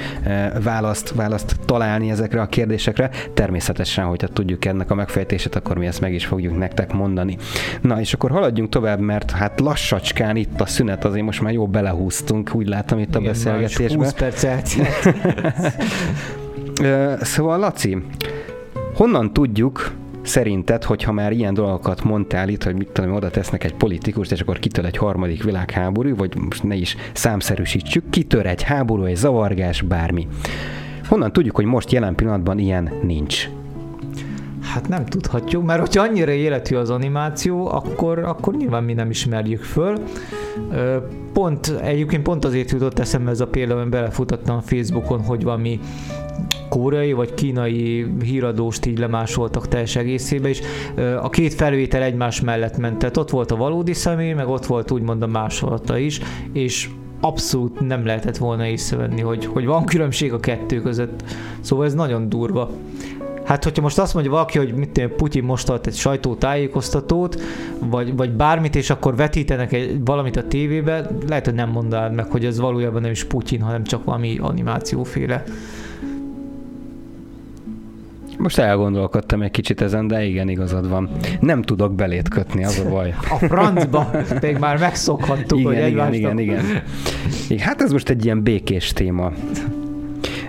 [0.62, 3.10] választ, választ találni ezekre a kérdésekre?
[3.38, 7.36] Természetesen, hogyha tudjuk ennek a megfejtését, akkor mi ezt meg is fogjuk nektek mondani.
[7.80, 11.66] Na, és akkor haladjunk tovább, mert hát lassacskán itt a szünet, azért most már jó
[11.66, 14.04] belehúztunk, úgy látom itt a Igen, beszélgetésbe.
[14.04, 14.68] 20 percet.
[17.32, 18.02] szóval, Laci,
[18.94, 23.74] honnan tudjuk, szerinted, hogyha már ilyen dolgokat mondtál itt, hogy mit tudom, oda tesznek egy
[23.74, 29.04] politikust, és akkor kitör egy harmadik világháború, vagy most ne is számszerűsítsük, kitör egy háború,
[29.04, 30.28] egy zavargás, bármi.
[31.08, 33.48] Honnan tudjuk, hogy most jelen pillanatban ilyen nincs?
[34.60, 39.62] Hát nem tudhatjuk, mert hogyha annyira életű az animáció, akkor, akkor nyilván mi nem ismerjük
[39.62, 39.98] föl.
[41.32, 45.80] Pont, egyébként pont azért jutott eszembe ez a példa, hogy belefutattam Facebookon, hogy valami
[46.68, 50.60] koreai vagy kínai híradóst így lemásoltak teljes egészébe, és
[51.22, 52.98] a két felvétel egymás mellett ment.
[52.98, 56.20] Tehát ott volt a valódi személy, meg ott volt úgymond a másolata is,
[56.52, 56.88] és
[57.20, 61.22] abszolút nem lehetett volna észrevenni, hogy, hogy van különbség a kettő között.
[61.60, 62.70] Szóval ez nagyon durva.
[63.44, 67.40] Hát, hogyha most azt mondja valaki, hogy mit tudom, Putyin most ad egy sajtótájékoztatót,
[67.78, 72.30] vagy, vagy bármit, és akkor vetítenek egy, valamit a tévébe, lehet, hogy nem mondanád meg,
[72.30, 75.44] hogy ez valójában nem is Putyin, hanem csak valami animációféle.
[78.38, 81.10] Most elgondolkodtam egy kicsit ezen, de igen, igazad van.
[81.40, 83.14] Nem tudok belét kötni, az a baj.
[83.30, 86.64] A francba, még már megszokhattuk, igen, hogy igen, igen, igen,
[87.48, 87.58] igen.
[87.58, 89.32] Hát ez most egy ilyen békés téma.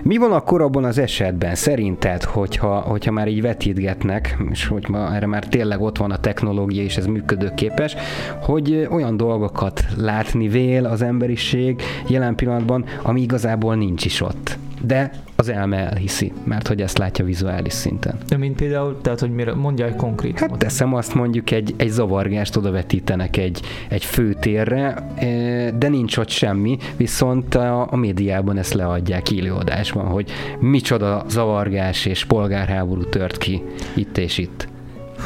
[0.02, 5.14] Mi van akkor abban az esetben szerinted, hogyha, hogyha már így vetítgetnek, és hogy ma,
[5.14, 7.96] erre már tényleg ott van a technológia, és ez működőképes,
[8.40, 15.10] hogy olyan dolgokat látni vél az emberiség jelen pillanatban, ami igazából nincs is ott de
[15.36, 18.14] az elme elhiszi, mert hogy ezt látja vizuális szinten.
[18.28, 21.88] De mint például, tehát hogy mire, mondja egy konkrét Hát teszem azt mondjuk egy, egy
[21.88, 28.58] zavargást oda vetítenek egy, egy főtérre, e, de nincs ott semmi, viszont a, a médiában
[28.58, 33.62] ezt leadják élőadásban, hogy micsoda zavargás és polgárháború tört ki
[33.94, 34.69] itt és itt.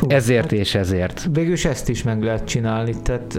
[0.01, 1.29] Hú, ezért hát és ezért.
[1.33, 3.39] Végülis ezt is meg lehet csinálni, tehát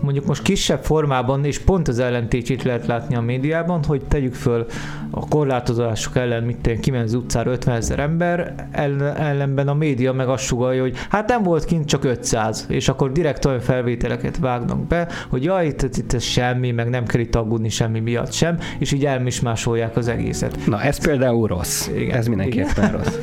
[0.00, 4.66] mondjuk most kisebb formában, és pont az ellentétét lehet látni a médiában, hogy tegyük föl
[5.10, 8.68] a korlátozások ellen, mit tenni, kimen az utcára 50 ezer ember,
[9.16, 13.12] ellenben a média meg azt sugalja, hogy hát nem volt kint csak 500, és akkor
[13.12, 17.34] direkt olyan felvételeket vágnak be, hogy jaj, itt, itt ez semmi, meg nem kell itt
[17.34, 20.58] aggódni semmi miatt sem, és így elmismásolják az egészet.
[20.66, 21.88] Na, ez például rossz.
[21.96, 22.16] Igen.
[22.16, 22.90] Ez mindenképpen Igen.
[22.90, 23.16] rossz.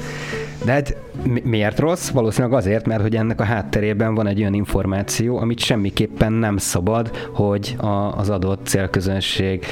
[0.66, 0.96] De hát
[1.44, 2.10] miért rossz?
[2.10, 7.12] Valószínűleg azért, mert hogy ennek a hátterében van egy olyan információ, amit semmiképpen nem szabad,
[7.34, 9.66] hogy a, az adott célközönség,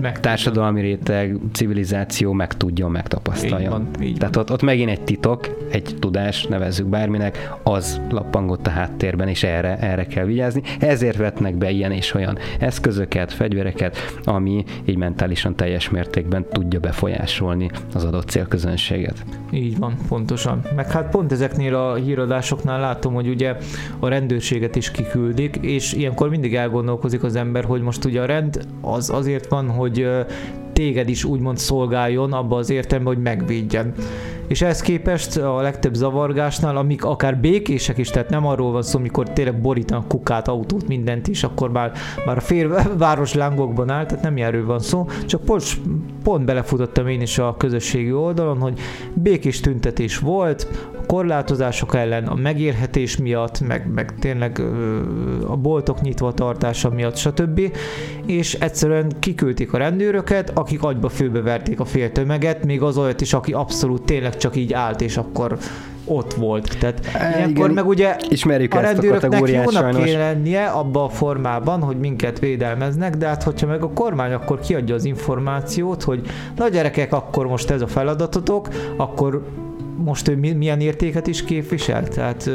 [0.00, 3.60] meg társadalmi réteg, civilizáció meg tudjon, megtapasztaljon.
[3.62, 8.66] Így van, így Tehát ott, ott megint egy titok, egy tudás, nevezzük bárminek, az lappangott
[8.66, 10.62] a háttérben, és erre, erre kell vigyázni.
[10.78, 17.70] Ezért vetnek be ilyen és olyan eszközöket, fegyvereket, ami így mentálisan teljes mértékben tudja befolyásolni
[17.94, 19.24] az adott célközönséget.
[19.50, 20.62] Így van, pontosan.
[20.76, 23.56] Meg hát pont ezeknél a híradásoknál látom, hogy ugye
[23.98, 28.66] a rendőrséget is kiküldik, és ilyenkor mindig elgondolkozik az ember, hogy most ugye a rend
[28.80, 30.08] az azért van, hogy
[30.72, 33.92] téged is úgymond szolgáljon abba az értelemben, hogy megvédjen
[34.50, 38.98] és ehhez képest a legtöbb zavargásnál, amik akár békések is, tehát nem arról van szó,
[38.98, 41.92] amikor tényleg borítanak kukát, autót, mindent is, akkor már,
[42.26, 45.64] már a fél város lángokban áll, tehát nem erről van szó, csak pont,
[46.22, 48.78] pont belefutottam én is a közösségi oldalon, hogy
[49.14, 50.68] békés tüntetés volt,
[51.10, 54.62] korlátozások ellen, a megérhetés miatt, meg, meg tényleg
[55.46, 57.60] a boltok nyitva tartása miatt, stb.
[58.26, 63.32] És egyszerűen kiküldték a rendőröket, akik agyba főbeverték a fél tömeget, még az olyat is,
[63.32, 65.58] aki abszolút tényleg csak így állt, és akkor
[66.04, 66.78] ott volt.
[66.78, 70.04] Tehát e, ilyenkor igen, meg ugye ismerjük a rendőröknek jónak sajnos.
[70.04, 74.60] kéne lennie abban a formában, hogy minket védelmeznek, de hát hogyha meg a kormány akkor
[74.60, 76.20] kiadja az információt, hogy
[76.56, 79.42] na gyerekek, akkor most ez a feladatotok, akkor
[80.04, 82.08] most ő milyen értéket is képvisel?
[82.08, 82.50] Tehát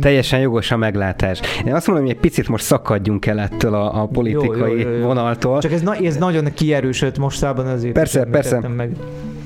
[0.00, 1.40] Teljesen jogos a meglátás.
[1.66, 4.88] Én azt mondom, hogy egy picit most szakadjunk el ettől a, a politikai jó, jó,
[4.88, 5.06] jó, jó.
[5.06, 5.60] vonaltól.
[5.60, 7.92] Csak ez, na, ez nagyon kierősödött mostában azért.
[7.92, 8.68] Persze, persze.
[8.68, 8.96] Meg.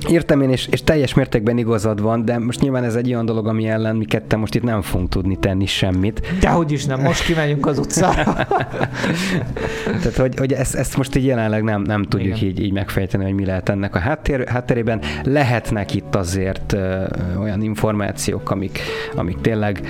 [0.08, 3.46] Értem én, és, és teljes mértékben igazad van, de most nyilván ez egy olyan dolog,
[3.46, 6.20] ami ellen mi ketten most itt nem fogunk tudni tenni semmit.
[6.40, 8.24] Dehogy is nem, most kimegyünk az utcára.
[9.84, 13.34] Tehát, hogy, hogy ezt, ezt most így jelenleg nem, nem tudjuk így, így megfejteni, hogy
[13.34, 15.00] mi lehet ennek a háttér, háttérében.
[15.24, 17.04] Lehetnek itt azért ö,
[17.40, 18.78] olyan információk, amik,
[19.16, 19.80] amik tényleg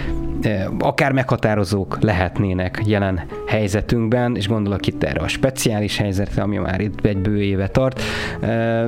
[0.43, 0.49] ö,
[0.79, 7.07] akár meghatározók lehetnének jelen helyzetünkben, és gondolok itt erre a speciális helyzetre, ami már itt
[7.07, 8.01] egy bő éve tart.
[8.41, 8.87] Ö,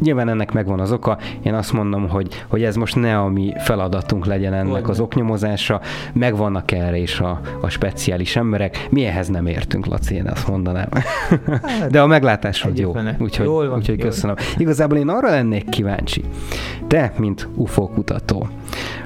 [0.00, 3.52] Nyilván ennek megvan az oka, én azt mondom, hogy, hogy ez most ne a mi
[3.58, 4.88] feladatunk legyen ennek Olyan.
[4.88, 5.80] az oknyomozása,
[6.12, 10.88] megvannak erre is a, a speciális emberek, mi ehhez nem értünk, Laci, én azt mondanám.
[11.62, 14.36] Hát, De a meglátásod jó, úgyhogy, jól van, úgyhogy köszönöm.
[14.38, 14.48] Jól.
[14.58, 16.24] Igazából én arra lennék kíváncsi,
[16.86, 18.48] te, mint UFO kutató,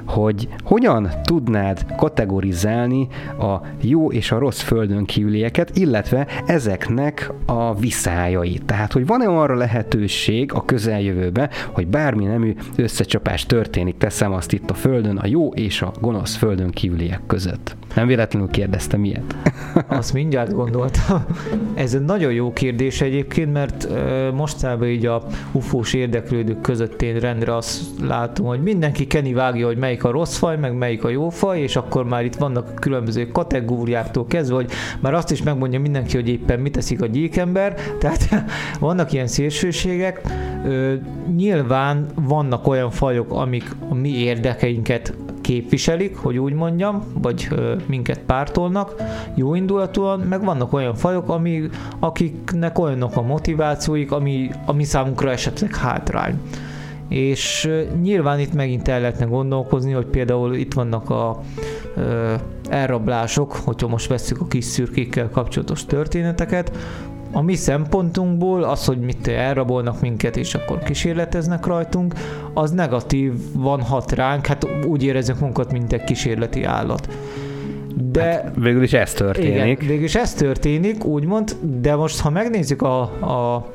[0.05, 3.07] hogy hogyan tudnád kategorizálni
[3.39, 8.65] a jó és a rossz földön kívülieket, illetve ezeknek a viszályait.
[8.65, 14.69] Tehát, hogy van-e arra lehetőség a közeljövőben, hogy bármi nemű összecsapás történik, teszem azt itt
[14.69, 17.75] a földön, a jó és a gonosz földön kívüliek között.
[17.95, 19.35] Nem véletlenül kérdeztem ilyet.
[19.87, 21.25] Azt mindjárt gondoltam.
[21.73, 23.87] Ez egy nagyon jó kérdés egyébként, mert
[24.33, 29.77] mostában így a ufós érdeklődők között én rendre azt látom, hogy mindenki keni vágja, hogy
[29.77, 33.27] melyik a rossz faj, meg melyik a jó faj, és akkor már itt vannak különböző
[33.27, 38.29] kategóriáktól kezdve, hogy már azt is megmondja mindenki, hogy éppen mit teszik a gyíkember, tehát
[38.79, 40.21] vannak ilyen szélsőségek.
[41.35, 47.47] Nyilván vannak olyan fajok, amik a mi érdekeinket képviselik, hogy úgy mondjam, vagy
[47.85, 48.95] minket pártolnak
[49.35, 55.75] jó indulatúan, meg vannak olyan fajok, ami, akiknek olyanok a motivációik, ami, ami számunkra esetleg
[55.75, 56.39] hátrány.
[57.09, 57.69] És
[58.01, 61.39] nyilván itt megint el lehetne gondolkozni, hogy például itt vannak a
[61.95, 62.33] ö,
[62.69, 66.71] elrablások, hogyha most vesszük a kis szürkékkel kapcsolatos történeteket,
[67.33, 72.13] a mi szempontunkból az, hogy mit elrabolnak minket, és akkor kísérleteznek rajtunk,
[72.53, 77.07] az negatív van hat ránk, hát úgy érezzük munkat, mint egy kísérleti állat.
[78.11, 79.53] De hát végül is ez történik.
[79.53, 83.65] Igen, végül is ez történik, úgymond, de most ha megnézzük a, a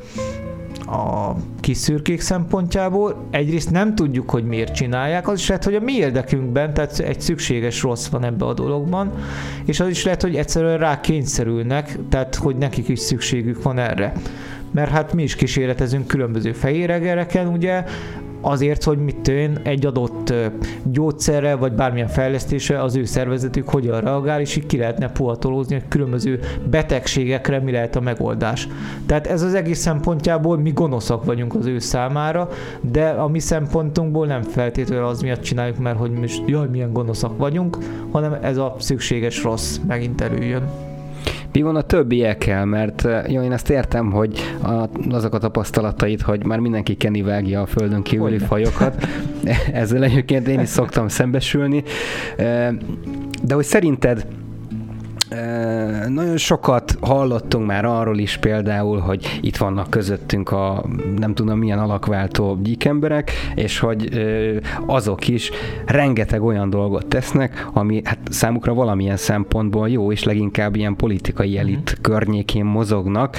[0.90, 3.26] a kis szürkék szempontjából.
[3.30, 7.20] Egyrészt nem tudjuk, hogy miért csinálják, az is lehet, hogy a mi érdekünkben, tehát egy
[7.20, 9.12] szükséges rossz van ebbe a dologban,
[9.64, 14.12] és az is lehet, hogy egyszerűen rá kényszerülnek, tehát hogy nekik is szükségük van erre.
[14.70, 17.84] Mert hát mi is kísérletezünk különböző fehéregereken, ugye,
[18.40, 20.32] azért, hogy mit tűn egy adott
[20.82, 25.88] gyógyszerre, vagy bármilyen fejlesztésre az ő szervezetük hogyan reagál, és így ki lehetne puhatolózni, hogy
[25.88, 28.68] különböző betegségekre mi lehet a megoldás.
[29.06, 32.48] Tehát ez az egész szempontjából mi gonoszak vagyunk az ő számára,
[32.80, 37.38] de a mi szempontunkból nem feltétlenül az miatt csináljuk, mert hogy most jaj, milyen gonoszak
[37.38, 37.78] vagyunk,
[38.10, 40.96] hanem ez a szükséges rossz megint előjön.
[41.52, 42.64] Mi van a többiekkel?
[42.64, 47.22] Mert eh, jó, én ezt értem, hogy a, azok a tapasztalatait, hogy már mindenki Kenny
[47.22, 48.46] vágja a földön kívüli Hogyne.
[48.46, 49.06] fajokat.
[49.72, 51.82] Ezzel egyébként én is szoktam szembesülni.
[52.36, 52.68] Eh,
[53.42, 54.26] de hogy szerinted
[56.08, 60.84] nagyon sokat hallottunk már arról is például, hogy itt vannak közöttünk a
[61.16, 64.08] nem tudom milyen alakváltó gyíkemberek, és hogy
[64.86, 65.50] azok is
[65.86, 71.58] rengeteg olyan dolgot tesznek, ami hát számukra valamilyen szempontból jó, és leginkább ilyen politikai mhm.
[71.58, 72.02] elit mm-hmm.
[72.02, 73.36] környékén mozognak.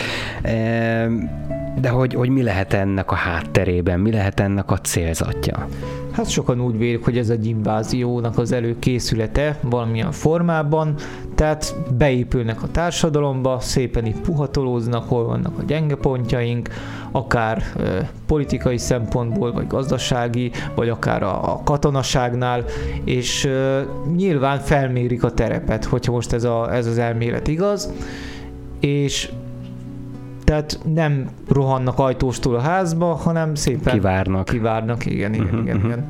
[1.82, 5.68] De hogy, hogy mi lehet ennek a hátterében, mi lehet ennek a célzatja?
[6.12, 10.96] Hát sokan úgy vélik, hogy ez egy inváziónak az előkészülete valamilyen formában,
[11.36, 16.70] tehát beépülnek a társadalomba, szépen itt puhatolóznak, hol vannak a gyenge pontjaink,
[17.12, 22.64] akár e, politikai szempontból, vagy gazdasági, vagy akár a, a katonaságnál,
[23.04, 27.94] és e, nyilván felmérik a terepet, hogyha most ez, a, ez az elmélet igaz,
[28.80, 29.30] és
[30.50, 34.46] tehát nem rohannak ajtóstól a házba, hanem szépen kivárnak.
[34.46, 35.92] Kivárnak, igen, igen, uh-huh, igen, uh-huh.
[35.92, 36.06] igen.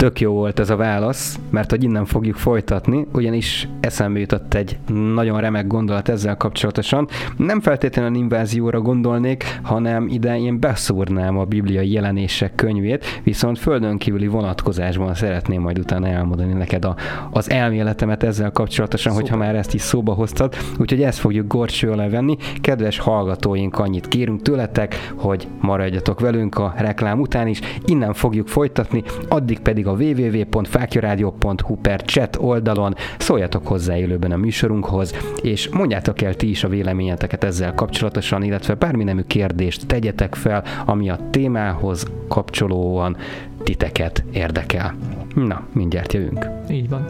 [0.00, 4.78] Tök jó volt ez a válasz, mert hogy innen fogjuk folytatni, ugyanis eszembe jutott egy
[5.14, 7.08] nagyon remek gondolat ezzel kapcsolatosan.
[7.36, 14.26] Nem feltétlenül invázióra gondolnék, hanem ide én beszúrnám a bibliai jelenések könyvét, viszont földön kívüli
[14.26, 16.96] vonatkozásban szeretném majd utána elmondani neked a,
[17.30, 19.28] az elméletemet ezzel kapcsolatosan, Szuper.
[19.28, 20.54] hogyha már ezt is szóba hoztad.
[20.78, 22.36] Úgyhogy ezt fogjuk gorcső alá venni.
[22.60, 27.60] Kedves hallgatóink, annyit kérünk tőletek, hogy maradjatok velünk a reklám után is.
[27.84, 35.14] Innen fogjuk folytatni, addig pedig a www.fákjaradio.hu per chat oldalon, szóljatok hozzá élőben a műsorunkhoz,
[35.42, 40.64] és mondjátok el ti is a véleményeteket ezzel kapcsolatosan, illetve bármi nemű kérdést tegyetek fel,
[40.86, 43.16] ami a témához kapcsolóan
[43.62, 44.94] titeket érdekel.
[45.34, 46.46] Na, mindjárt jövünk.
[46.70, 47.06] Így van.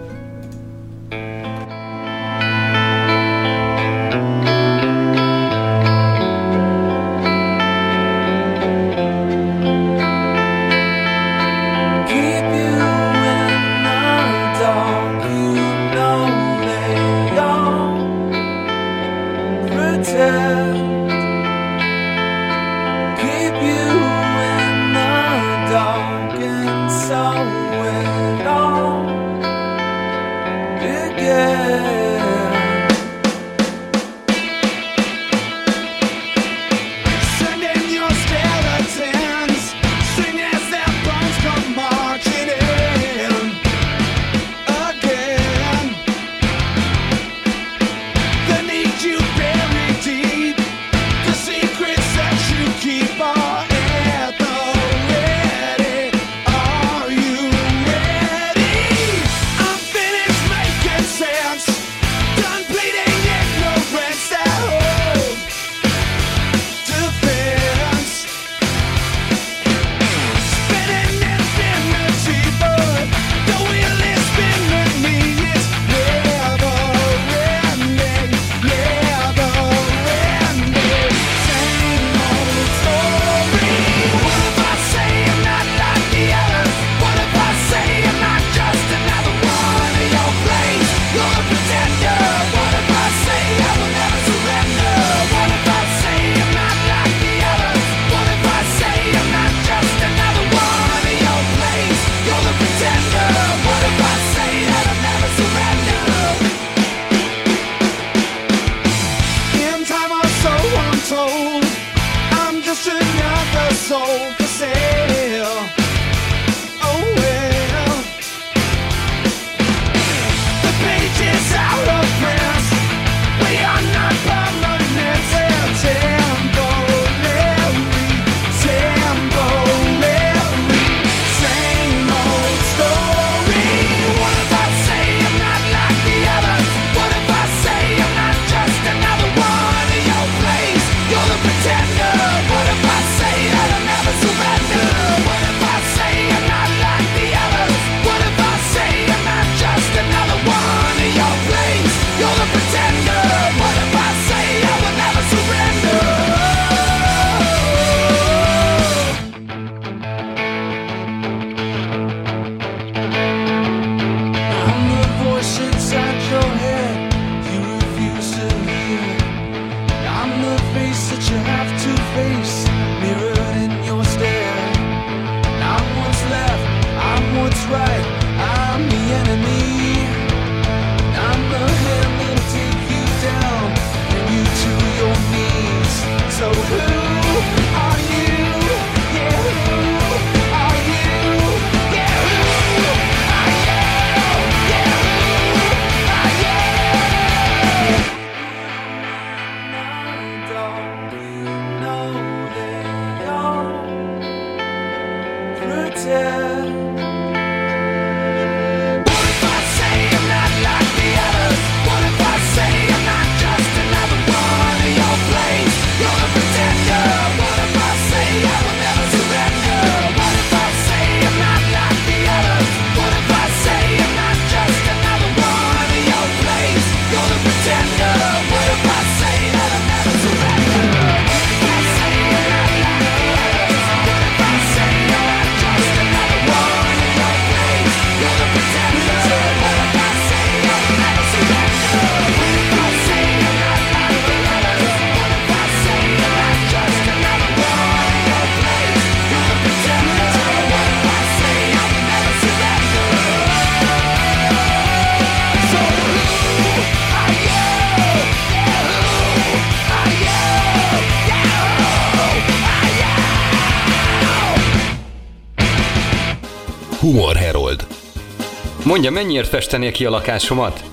[268.85, 270.85] Mondja, mennyiért festenél ki a lakásomat?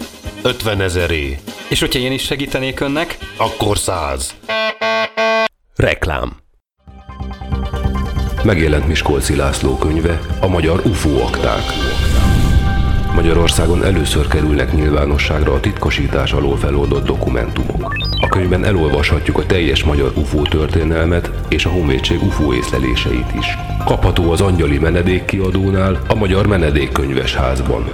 [0.44, 1.38] 50 ezeré.
[1.70, 3.18] És hogyha én is segítenék önnek?
[3.38, 4.36] Akkor 100.
[5.76, 6.38] Reklám.
[8.44, 11.64] Megjelent Miskolci László könyve, a magyar UFO akták.
[13.16, 18.07] Magyarországon először kerülnek nyilvánosságra a titkosítás alól feloldott dokumentumok.
[18.38, 23.58] Könyvben elolvashatjuk a teljes magyar UFO történelmet és a Honvédség UFO észleléseit is.
[23.86, 27.92] Kapható az Angyali Menedék kiadónál, a Magyar Menedékkönyves házban.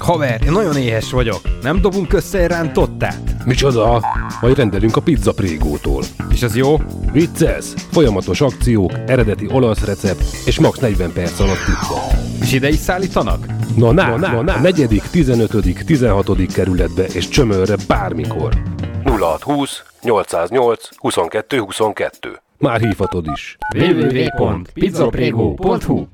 [0.00, 1.40] Haver, én nagyon éhes vagyok.
[1.62, 3.44] Nem dobunk össze rántottát?
[3.44, 4.04] Micsoda?
[4.40, 6.02] Majd rendelünk a pizza prégótól.
[6.34, 6.76] És az jó?
[7.12, 7.64] Vicces!
[7.90, 11.94] Folyamatos akciók, eredeti olasz recept és max 40 perc alatt pizza.
[12.40, 13.46] És ide is szállítanak?
[13.76, 14.60] Na, na, na, na, na.
[14.60, 16.52] negyedik, 15., 16.
[16.52, 18.62] kerületbe és csömörre bármikor.
[19.04, 22.40] 0620 808 22 22.
[22.58, 23.56] Már hívhatod is.
[23.76, 26.06] www.pizzaprego.hu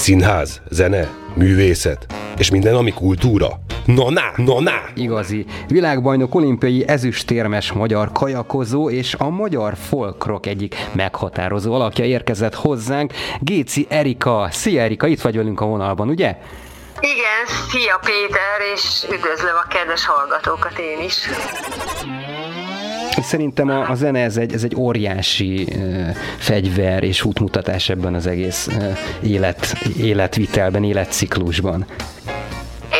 [0.00, 2.06] Színház, zene, művészet
[2.38, 3.48] és minden, ami kultúra.
[3.84, 4.72] Na, na, na, na!
[4.94, 13.12] Igazi világbajnok olimpiai ezüstérmes magyar kajakozó és a magyar folkrok egyik meghatározó alakja érkezett hozzánk,
[13.40, 14.48] Géci Erika.
[14.50, 16.36] Szia Erika, itt vagy velünk a vonalban, ugye?
[17.00, 21.16] Igen, szia Péter, és üdvözlöm a kedves hallgatókat én is.
[23.22, 26.08] Szerintem a, a zene ez egy, ez egy óriási uh,
[26.38, 31.86] fegyver és útmutatás ebben az egész uh, élet, életvitelben, életciklusban.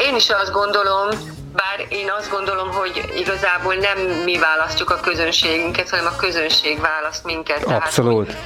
[0.09, 1.09] Én is azt gondolom,
[1.55, 7.25] bár én azt gondolom, hogy igazából nem mi választjuk a közönségünket, hanem a közönség választ
[7.25, 7.64] minket.
[7.64, 8.27] Abszolút.
[8.27, 8.41] Tehát,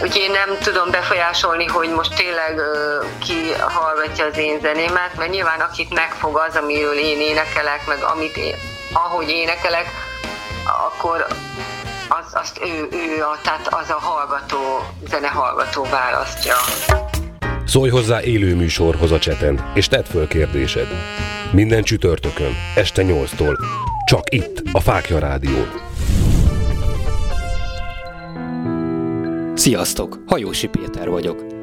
[0.00, 5.12] hogy, hogy én nem tudom befolyásolni, hogy most tényleg uh, ki hallgatja az én zenémet,
[5.16, 8.54] mert nyilván akit megfog az, amiről én énekelek, meg amit én,
[8.92, 9.86] ahogy énekelek,
[10.86, 11.26] akkor
[12.08, 14.58] az, azt ő, ő a, tehát az a hallgató,
[15.08, 16.54] zenehallgató választja.
[17.66, 20.86] Szólj hozzá élő műsorhoz a cseten, és tedd föl kérdésed.
[21.52, 23.58] Minden csütörtökön, este 8-tól.
[24.04, 25.68] Csak itt, a Fákja Rádión.
[29.54, 30.18] Sziasztok!
[30.26, 31.49] Hajósi Péter vagyok.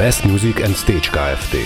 [0.00, 1.56] Best Music and Stage Kft.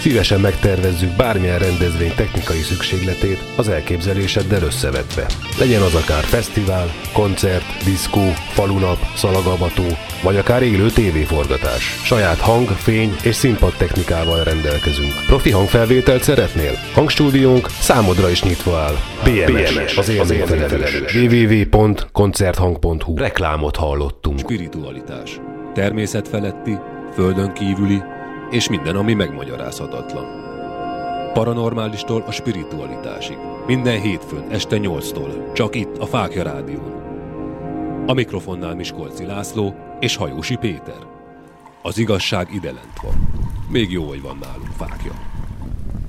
[0.00, 5.26] Szívesen megtervezzük bármilyen rendezvény technikai szükségletét az elképzeléseddel összevetve.
[5.58, 9.84] Legyen az akár fesztivál, koncert, diszkó, falunap, szalagavató,
[10.22, 12.00] vagy akár élő tévéforgatás.
[12.04, 15.12] Saját hang, fény és színpad technikával rendelkezünk.
[15.26, 16.72] Profi hangfelvételt szeretnél?
[16.94, 18.96] Hangstúdiónk számodra is nyitva áll.
[19.24, 21.14] BMS, BMS az érzékfelelős.
[21.14, 24.38] www.koncerthang.hu Reklámot hallottunk.
[24.38, 25.40] Spiritualitás.
[25.74, 26.78] Természetfeletti,
[27.14, 28.02] földön kívüli,
[28.50, 30.24] és minden, ami megmagyarázhatatlan.
[31.32, 33.36] Paranormálistól a spiritualitásig.
[33.66, 37.02] Minden hétfőn este 8-tól, csak itt a Fákja Rádión.
[38.06, 41.06] A mikrofonnál Miskolci László és Hajósi Péter.
[41.82, 43.14] Az igazság ide lent van.
[43.68, 45.12] Még jó, hogy van nálunk Fákja.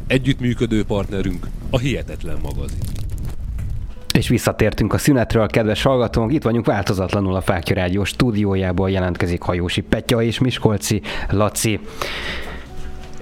[0.07, 3.04] Együttműködő partnerünk a Hihetetlen magazin.
[4.16, 9.82] És visszatértünk a szünetről, kedves hallgatónk, itt vagyunk változatlanul a Fákja Rádió stúdiójából jelentkezik Hajósi
[9.82, 11.80] Petya és Miskolci Laci.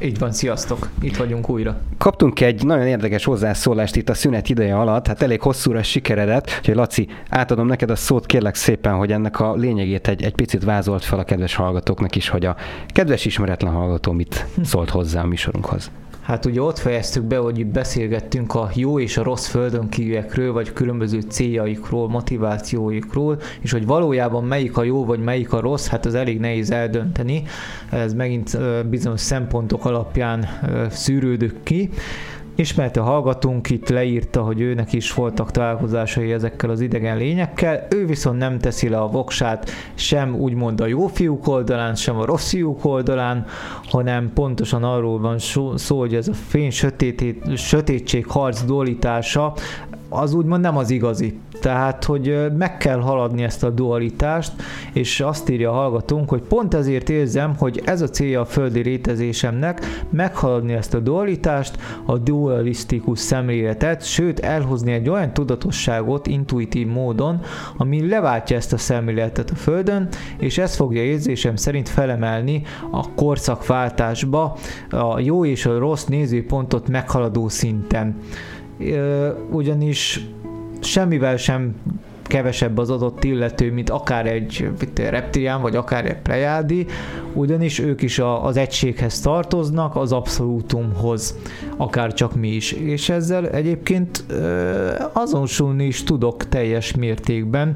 [0.01, 0.89] Így van, sziasztok!
[1.01, 1.81] Itt vagyunk újra.
[1.97, 6.75] Kaptunk egy nagyon érdekes hozzászólást itt a szünet ideje alatt, hát elég hosszúra sikeredett, úgyhogy
[6.75, 11.03] Laci, átadom neked a szót, kérlek szépen, hogy ennek a lényegét egy, egy picit vázolt
[11.03, 12.55] fel a kedves hallgatóknak is, hogy a
[12.87, 15.91] kedves ismeretlen hallgató mit szólt hozzá a műsorunkhoz.
[16.23, 20.73] Hát ugye ott fejeztük be, hogy beszélgettünk a jó és a rossz földön kívülekről, vagy
[20.73, 26.15] különböző céljaikról, motivációikról, és hogy valójában melyik a jó, vagy melyik a rossz, hát az
[26.15, 27.43] elég nehéz eldönteni.
[27.89, 28.57] Ez megint
[28.89, 30.47] bizonyos szempontok alapján
[30.89, 31.89] szűrődök ki.
[32.55, 38.37] Ismerte hallgatónk itt leírta, hogy őnek is voltak találkozásai ezekkel az idegen lényekkel, ő viszont
[38.37, 42.85] nem teszi le a voksát sem úgymond a jó fiúk oldalán, sem a rossz fiúk
[42.85, 43.45] oldalán,
[43.89, 45.37] hanem pontosan arról van
[45.75, 49.53] szó, hogy ez a fény sötét, sötétség harc dualitása
[50.13, 51.39] az úgymond nem az igazi.
[51.61, 54.51] Tehát, hogy meg kell haladni ezt a dualitást,
[54.93, 58.81] és azt írja a hallgatónk, hogy pont ezért érzem, hogy ez a célja a földi
[58.81, 67.41] rétezésemnek, meghaladni ezt a dualitást, a dualisztikus szemléletet, sőt elhozni egy olyan tudatosságot intuitív módon,
[67.77, 70.07] ami leváltja ezt a szemléletet a Földön,
[70.37, 72.61] és ez fogja érzésem szerint felemelni
[72.91, 74.57] a korszakváltásba
[74.89, 78.15] a jó és a rossz nézőpontot meghaladó szinten.
[79.51, 80.25] Ugyanis
[80.81, 81.75] semmivel sem
[82.23, 86.85] kevesebb az adott illető, mint akár egy reptilián, vagy akár egy prejádi,
[87.33, 91.37] ugyanis ők is az egységhez tartoznak, az abszolútumhoz,
[91.77, 92.71] akár csak mi is.
[92.71, 94.23] És ezzel egyébként
[95.13, 97.73] azonosulni is tudok teljes mértékben,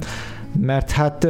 [0.62, 1.28] mert hát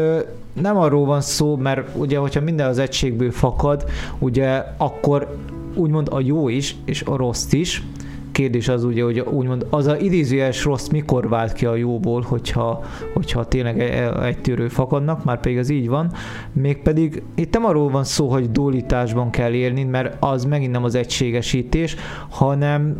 [0.61, 3.85] nem arról van szó, mert ugye, hogyha minden az egységből fakad,
[4.19, 5.37] ugye akkor
[5.73, 7.83] úgymond a jó is, és a rossz is,
[8.37, 12.83] kérdés az ugye, hogy úgymond az a idézőes rossz mikor vált ki a jóból, hogyha,
[13.13, 16.11] hogyha tényleg e- e- egy tűrő fakadnak, már pedig az így van.
[16.53, 20.95] Mégpedig itt nem arról van szó, hogy dualitásban kell élni, mert az megint nem az
[20.95, 21.95] egységesítés,
[22.29, 22.97] hanem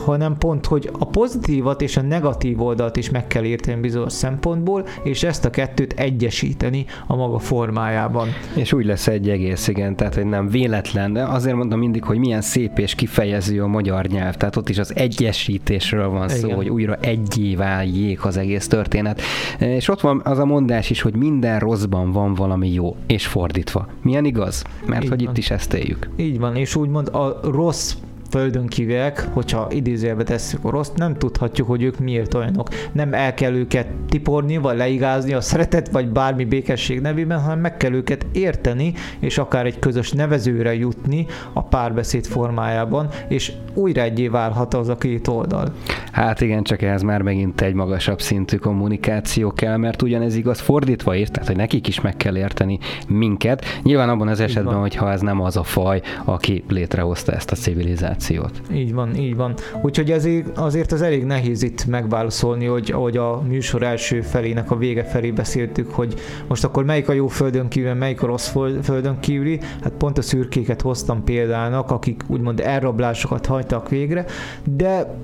[0.00, 4.86] hanem pont, hogy a pozitívat és a negatív oldalt is meg kell érteni bizonyos szempontból,
[5.02, 8.28] és ezt a kettőt egyesíteni a maga formájában.
[8.54, 12.18] És úgy lesz egy egész, igen, tehát hogy nem véletlen, de azért mondom mindig, hogy
[12.18, 16.56] milyen szép és kifejező a magyar nyelv, tehát ott is az egyesítésről van szó, igen.
[16.56, 19.20] hogy újra egyé váljék az egész történet.
[19.58, 23.88] És ott van az a mondás is, hogy minden rosszban van valami jó, és fordítva.
[24.02, 24.64] Milyen igaz?
[24.86, 25.30] Mert Így hogy van.
[25.30, 26.08] itt is ezt éljük.
[26.16, 27.94] Így van, és úgymond a rossz
[28.30, 32.68] földön kívülek, hogyha idézőjelbe tesszük a rossz, nem tudhatjuk, hogy ők miért olyanok.
[32.92, 37.76] Nem el kell őket tiporni, vagy leigázni a szeretet, vagy bármi békesség nevében, hanem meg
[37.76, 44.28] kell őket érteni, és akár egy közös nevezőre jutni a párbeszéd formájában, és újra egyé
[44.28, 45.72] válhat az a két oldal.
[46.12, 51.14] Hát igen, csak ehhez már megint egy magasabb szintű kommunikáció kell, mert ugyanez igaz fordítva
[51.14, 53.64] is, tehát hogy nekik is meg kell érteni minket.
[53.82, 58.15] Nyilván abban az esetben, hogyha ez nem az a faj, aki létrehozta ezt a civilizációt
[58.16, 58.60] információt.
[58.72, 59.54] Így van, így van.
[59.82, 64.76] Úgyhogy ezért, azért az elég nehéz itt megválaszolni, hogy ahogy a műsor első felének a
[64.76, 66.14] vége felé beszéltük, hogy
[66.48, 68.48] most akkor melyik a jó földön kívül, melyik a rossz
[68.82, 69.60] földön kívüli.
[69.82, 74.24] Hát pont a szürkéket hoztam példának, akik úgymond elrablásokat hajtak végre,
[74.64, 75.16] de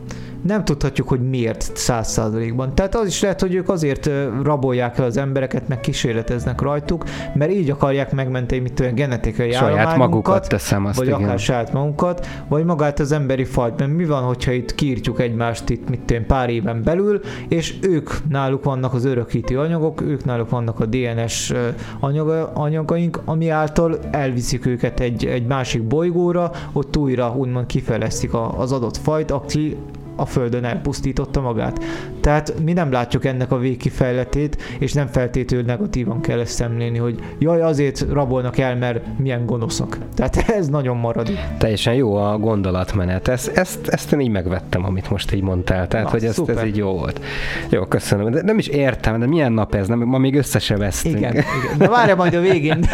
[0.43, 2.75] nem tudhatjuk, hogy miért száz százalékban.
[2.75, 4.11] Tehát az is lehet, hogy ők azért
[4.43, 9.97] rabolják el az embereket, meg kísérleteznek rajtuk, mert így akarják megmenteni mit olyan genetikai saját
[9.97, 11.23] magukat teszem azt, vagy igen.
[11.23, 13.79] akár saját magunkat, vagy magát az emberi fajt.
[13.79, 18.11] Mert mi van, hogyha itt kiírtjuk egymást itt mit tudom, pár éven belül, és ők
[18.29, 21.53] náluk vannak az örökítő anyagok, ők náluk vannak a DNS
[22.01, 28.73] anyaga, anyagaink, ami által elviszik őket egy, egy másik bolygóra, ott újra úgymond kifejlesztik az
[28.73, 29.77] adott fajt, aki
[30.17, 31.85] a Földön elpusztította magát.
[32.21, 37.19] Tehát mi nem látjuk ennek a végkifejletét, és nem feltétlenül negatívan kell ezt szemlélni, hogy
[37.39, 39.99] jaj, azért rabolnak el, mert milyen gonoszak.
[40.15, 41.31] Tehát ez nagyon marad.
[41.59, 43.29] Teljesen jó a gondolatmenet.
[43.29, 45.89] Ezt, ezt, ezt én így megvettem, amit most így mondtál.
[45.89, 47.21] Tehát, Na, hogy ezt, ez így jó volt.
[47.69, 48.31] Jó, köszönöm.
[48.31, 49.89] De nem is értem, de milyen nap ez?
[49.89, 51.17] Nem, ma még össze se vesztünk.
[51.17, 51.79] Igen, igen.
[51.79, 52.85] De várja majd a végén.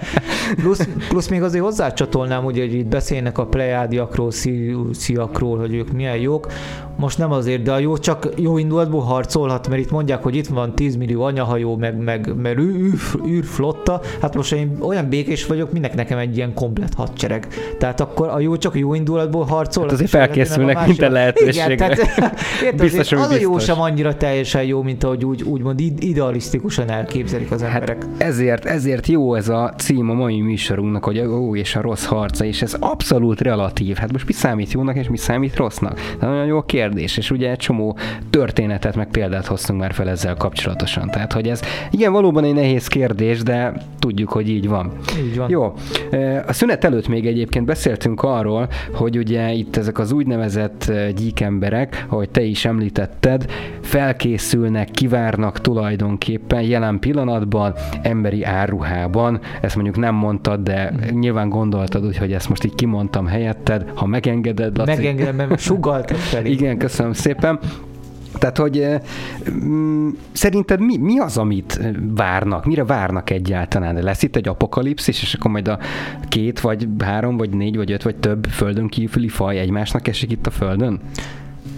[0.62, 4.30] plusz, plusz még azért hozzácsatolnám, ugye, hogy itt beszélnek a plejádiakról,
[4.92, 6.46] sziakról, hogy ők milyen jók
[6.96, 10.46] most nem azért, de a jó csak jó indulatból harcolhat, mert itt mondják, hogy itt
[10.46, 15.72] van 10 millió anyahajó, meg, meg, meg űr, űrflotta, hát most én olyan békés vagyok,
[15.72, 17.48] minek nekem egy ilyen komplet hadsereg.
[17.78, 19.82] Tehát akkor a jó csak jó indulatból harcol.
[19.82, 21.72] Hát azért felkészülnek minden lehetőségre.
[21.72, 25.80] Igen, tehát, érted, biztos, az a jó sem annyira teljesen jó, mint ahogy úgy, úgymond
[25.98, 28.02] idealisztikusan elképzelik az hát emberek.
[28.02, 31.80] Hát ezért, ezért jó ez a cím a mai műsorunknak, hogy a jó és a
[31.80, 33.96] rossz harca, és ez abszolút relatív.
[33.96, 35.94] Hát most mi számít jónak, és mi számít rossznak?
[35.94, 37.96] Tehát nagyon jó kérdés, és ugye egy csomó
[38.30, 41.10] történetet, meg példát hoztunk már fel ezzel kapcsolatosan.
[41.10, 44.92] Tehát, hogy ez igen, valóban egy nehéz kérdés, de tudjuk, hogy így van.
[45.24, 45.50] Így van.
[45.50, 45.74] Jó.
[46.46, 52.30] A szünet előtt még egyébként beszéltünk arról, hogy ugye itt ezek az úgynevezett gyíkemberek, ahogy
[52.30, 53.46] te is említetted,
[53.80, 59.40] felkészülnek, kivárnak tulajdonképpen jelen pillanatban emberi áruhában.
[59.60, 63.84] Ezt mondjuk nem mondtad, de nyilván gondoltad, hogy ezt most így kimondtam helyetted.
[63.94, 64.90] Ha megengeded, Laci.
[64.90, 66.52] Megengedem, mert sugaltad fel.
[66.52, 67.58] Igen, köszönöm szépen.
[68.38, 68.86] Tehát, hogy
[69.50, 71.80] mm, szerinted mi, mi az, amit
[72.14, 72.64] várnak?
[72.64, 74.02] Mire várnak egyáltalán?
[74.02, 75.78] Lesz itt egy apokalipszis, és akkor majd a
[76.28, 80.46] két, vagy három, vagy négy, vagy öt, vagy több földön kívüli faj egymásnak esik itt
[80.46, 81.00] a földön?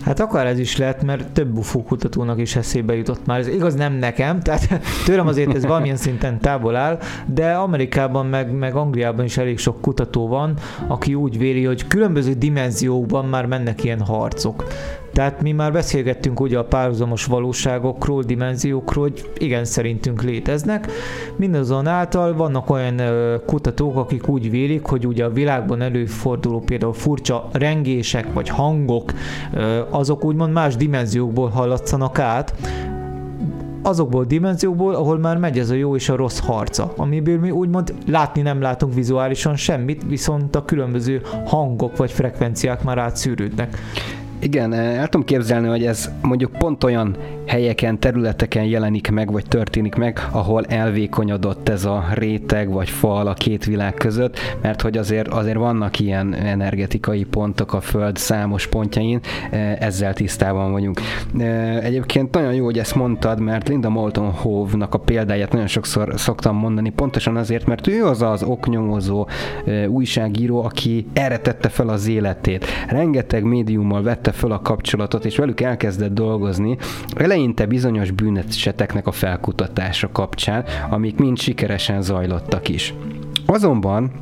[0.05, 3.39] Hát akár ez is lehet, mert több UFO kutatónak is eszébe jutott már.
[3.39, 4.69] Ez igaz nem nekem, tehát
[5.05, 9.81] tőlem azért ez valamilyen szinten távol áll, de Amerikában meg, meg Angliában is elég sok
[9.81, 10.55] kutató van,
[10.87, 14.65] aki úgy véli, hogy különböző dimenziókban már mennek ilyen harcok.
[15.15, 20.91] Tehát mi már beszélgettünk ugye a párhuzamos valóságokról, dimenziókról, hogy igen, szerintünk léteznek.
[21.37, 23.01] Mindazonáltal vannak olyan
[23.47, 29.13] kutatók, akik úgy vélik, hogy ugye a világban előforduló például furcsa rengések vagy hangok,
[29.95, 32.55] azok úgymond más dimenziókból hallatszanak át,
[33.83, 37.51] azokból a dimenziókból, ahol már megy ez a jó és a rossz harca, amiből mi
[37.51, 43.79] úgymond látni nem látunk vizuálisan semmit, viszont a különböző hangok vagy frekvenciák már átszűrődnek.
[44.39, 47.17] Igen, el tudom képzelni, hogy ez mondjuk pont olyan
[47.47, 53.35] helyeken, területeken jelenik meg, vagy történik meg, ahol elvékonyodott ez a réteg, vagy fal a
[53.35, 59.21] két világ között, mert hogy azért, azért vannak ilyen energetikai pontok a Föld számos pontjain,
[59.79, 61.01] ezzel tisztában vagyunk.
[61.81, 66.57] Egyébként nagyon jó, hogy ezt mondtad, mert Linda Moulton Hove-nak a példáját nagyon sokszor szoktam
[66.57, 69.29] mondani, pontosan azért, mert ő az az oknyomozó
[69.89, 72.67] újságíró, aki erre tette fel az életét.
[72.89, 76.77] Rengeteg médiummal vette föl a kapcsolatot, és velük elkezdett dolgozni.
[77.35, 82.95] Eleinte bizonyos bűneseteknek a felkutatása kapcsán, amik mind sikeresen zajlottak is.
[83.47, 84.13] Azonban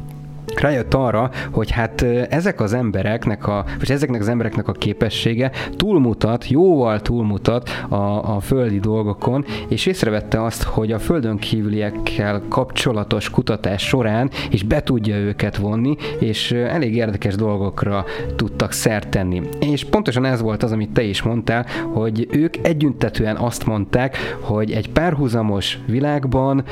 [0.61, 6.49] rájött arra, hogy hát ezek az embereknek a, vagy ezeknek az embereknek a képessége túlmutat,
[6.49, 13.83] jóval túlmutat a, a földi dolgokon, és észrevette azt, hogy a földön kívüliekkel kapcsolatos kutatás
[13.83, 18.05] során is be tudja őket vonni, és elég érdekes dolgokra
[18.37, 19.43] tudtak szert tenni.
[19.61, 24.71] És pontosan ez volt az, amit te is mondtál, hogy ők együntetően azt mondták, hogy
[24.71, 26.65] egy párhuzamos világban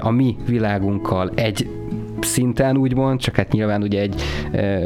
[0.00, 1.68] a mi világunkkal egy
[2.24, 4.78] szinten úgymond, csak hát nyilván ugye egy e,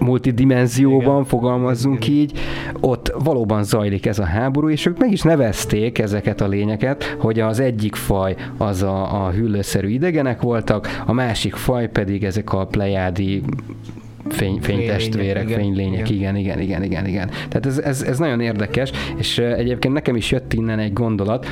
[0.00, 1.24] multidimenzióban Igen.
[1.24, 2.20] fogalmazzunk Igen.
[2.20, 2.38] így,
[2.80, 7.40] ott valóban zajlik ez a háború, és ők meg is nevezték ezeket a lényeket, hogy
[7.40, 12.66] az egyik faj az a, a hüllőszerű idegenek voltak, a másik faj pedig ezek a
[12.66, 13.42] plejádi
[14.32, 17.30] fény, fénytestvérek, igen, fénylények, igen, igen, igen, igen, igen.
[17.48, 21.46] Tehát ez, ez, ez nagyon érdekes, és egyébként nekem is jött innen egy gondolat,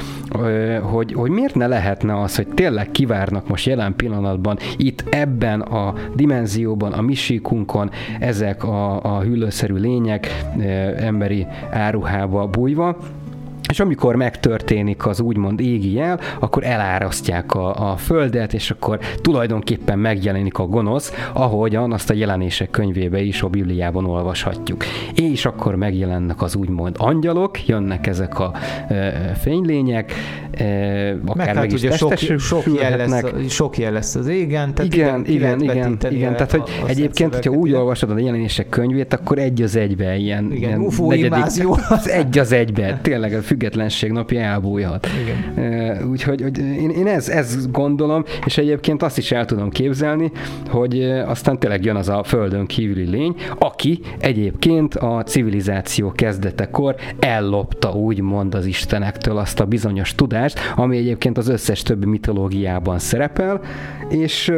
[0.83, 5.95] hogy, hogy miért ne lehetne az, hogy tényleg kivárnak most jelen pillanatban itt ebben a
[6.15, 10.45] dimenzióban, a misíkunkon ezek a, a hüllőszerű lények
[10.97, 12.97] emberi áruhába bújva,
[13.69, 19.99] és amikor megtörténik az úgymond égi jel, akkor elárasztják a, a földet, és akkor tulajdonképpen
[19.99, 24.85] megjelenik a gonosz, ahogyan azt a jelenések könyvébe is a Bibliában olvashatjuk.
[25.15, 28.53] És akkor megjelennek az úgymond angyalok, jönnek ezek a
[28.89, 29.11] e,
[29.41, 30.13] fénylények,
[30.51, 30.65] e,
[31.27, 34.75] akár meg, hát meg is sok, sok, jel lesz, sok jel lesz az égen.
[34.75, 36.33] Tehát igen, igen, igen, igen.
[36.33, 40.81] Tehát, hogy egyébként, hogyha úgy olvasod a jelenések könyvét, akkor egy az egybe ilyen, igen,
[40.81, 45.09] ilyen negyedik, az egy az egybe, tényleg függetlenség napja elbújhat.
[45.23, 46.09] Igen.
[46.11, 50.31] Úgyhogy hogy én, én ez, ez gondolom, és egyébként azt is el tudom képzelni,
[50.69, 57.93] hogy aztán tényleg jön az a földön kívüli lény, aki egyébként a civilizáció kezdetekor ellopta
[57.93, 63.61] úgymond az istenektől azt a bizonyos tudást, ami egyébként az összes többi mitológiában szerepel,
[64.09, 64.53] és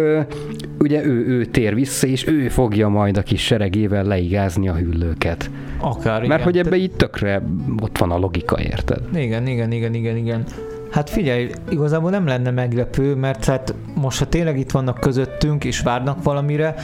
[0.78, 5.50] ugye ő, ő tér vissza, és ő fogja majd a kis seregével leigázni a hüllőket.
[5.80, 6.42] Akár, Mert igen.
[6.42, 7.42] hogy ebbe így tökre
[7.82, 8.89] ott van a logika, érted?
[9.14, 10.44] Igen, igen, igen, igen, igen.
[10.90, 15.80] Hát figyelj, igazából nem lenne meglepő, mert hát most ha tényleg itt vannak közöttünk, és
[15.80, 16.74] várnak valamire,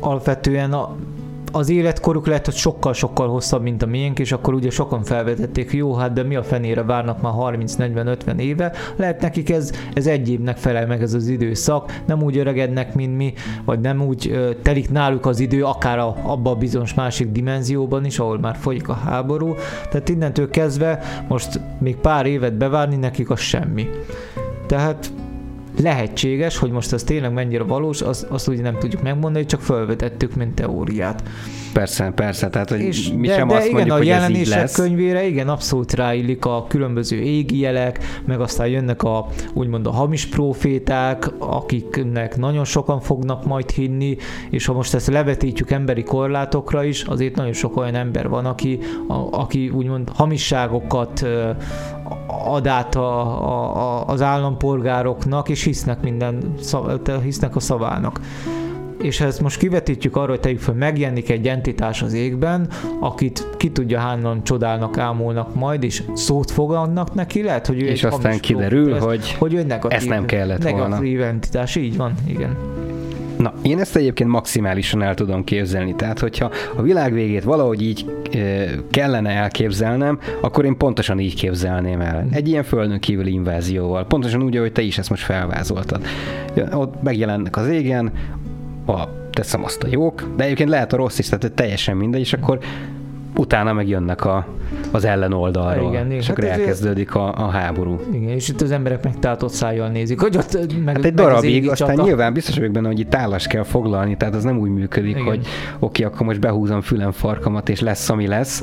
[0.00, 0.96] alapvetően a,
[1.52, 5.94] az életkoruk lehet, hogy sokkal-sokkal hosszabb, mint a miénk, és akkor ugye sokan felvetették, jó,
[5.94, 10.56] hát de mi a fenére várnak már 30-40-50 éve, lehet nekik ez, ez egy évnek
[10.56, 13.32] felel meg ez az időszak, nem úgy öregednek, mint mi,
[13.64, 18.04] vagy nem úgy ö, telik náluk az idő, akár a, abba a bizonyos másik dimenzióban
[18.04, 19.54] is, ahol már folyik a háború,
[19.90, 23.88] tehát innentől kezdve most még pár évet bevárni nekik az semmi.
[24.66, 25.12] Tehát
[25.78, 30.34] lehetséges, hogy most az tényleg mennyire valós, azt, azt ugye nem tudjuk megmondani, csak felvetettük,
[30.34, 31.22] mint teóriát.
[31.72, 34.54] Persze, persze, tehát hogy és, mi de, sem de azt igen, mondjuk, a hogy jelenések
[34.54, 34.74] ez lesz.
[34.74, 40.26] könyvére igen, abszolút ráillik a különböző égi jelek, meg aztán jönnek a úgymond a hamis
[40.26, 44.16] proféták, akiknek nagyon sokan fognak majd hinni,
[44.50, 48.78] és ha most ezt levetítjük emberi korlátokra is, azért nagyon sok olyan ember van, aki,
[49.08, 51.26] a, aki úgymond hamisságokat
[52.44, 56.54] ad át a, a, az állampolgároknak, és hisznek minden,
[57.22, 58.20] hisznek a szavának
[59.02, 62.68] és ha ezt most kivetítjük arra, hogy tegyük fel, megjelenik egy entitás az égben,
[63.00, 68.04] akit ki tudja hányan csodálnak, ámulnak majd, és szót fogadnak neki, lehet, hogy ő És
[68.04, 71.32] aztán kiderül, lesz, hogy, hogy ő negatív, ezt nem kellett negatív volna.
[71.32, 72.77] entitás, így van, igen.
[73.38, 75.94] Na, én ezt egyébként maximálisan el tudom képzelni.
[75.94, 78.38] Tehát, hogyha a világ végét valahogy így e,
[78.90, 82.26] kellene elképzelnem, akkor én pontosan így képzelném el.
[82.30, 84.06] Egy ilyen földön kívüli invázióval.
[84.06, 86.06] Pontosan úgy, ahogy te is ezt most felvázoltad.
[86.72, 88.12] Ott megjelennek az égen,
[88.86, 92.32] a, teszem azt a jók, de egyébként lehet a rossz is, tehát teljesen mindegy, és
[92.32, 92.58] akkor
[93.38, 94.46] utána megjönnek a,
[94.90, 98.00] az ellenoldalról, igen, és hát akkor elkezdődik a, a háború.
[98.12, 101.14] Igen, és itt az emberek meg tátott szájjal nézik, hogy ott meg, hát egy meg
[101.14, 102.02] darabig, aztán csata.
[102.02, 105.24] nyilván biztos vagyok benne, hogy itt állas kell foglalni, tehát az nem úgy működik, igen.
[105.24, 105.46] hogy
[105.78, 108.62] oké, akkor most behúzom fülem farkamat, és lesz, ami lesz.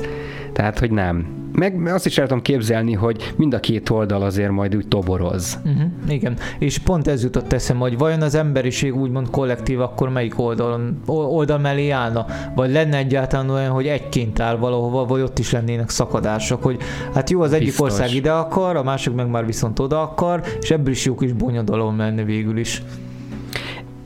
[0.52, 1.26] Tehát, hogy nem.
[1.56, 5.58] Meg azt is el tudom képzelni, hogy mind a két oldal azért majd úgy toboroz.
[5.64, 10.38] Uh-huh, igen, és pont ez jutott eszembe, hogy vajon az emberiség úgymond kollektív akkor melyik
[10.38, 12.26] oldalon, oldal mellé állna?
[12.54, 16.78] Vagy lenne egyáltalán olyan, hogy egyként áll valahova, vagy ott is lennének szakadások, hogy
[17.14, 17.90] hát jó, az egyik Biztos.
[17.90, 21.32] ország ide akar, a másik meg már viszont oda akar, és ebből is jó kis
[21.32, 22.82] bonyodalom menne végül is.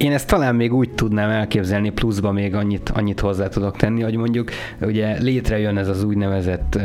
[0.01, 4.16] Én ezt talán még úgy tudnám elképzelni, pluszba még annyit, annyit hozzá tudok tenni, hogy
[4.16, 6.78] mondjuk ugye létrejön ez az úgynevezett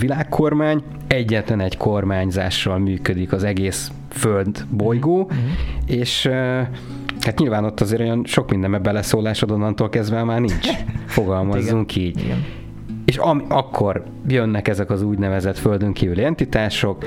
[0.00, 5.48] világkormány, egyetlen egy kormányzással működik az egész föld bolygó, mm-hmm.
[5.86, 6.26] és
[7.20, 10.68] hát nyilván ott azért olyan sok mindenbe beleszólásod onnantól kezdve már nincs.
[11.06, 12.08] Fogalmazzunk Igen.
[12.08, 12.18] így.
[12.24, 12.44] Igen
[13.08, 17.04] és am, akkor jönnek ezek az úgynevezett földön kívüli entitások,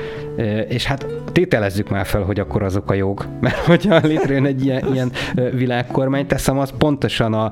[0.67, 4.93] és hát tételezzük már fel, hogy akkor azok a jog, mert hogyha létrejön egy ilyen,
[4.93, 5.11] ilyen
[5.51, 7.51] világkormány, teszem az pontosan a,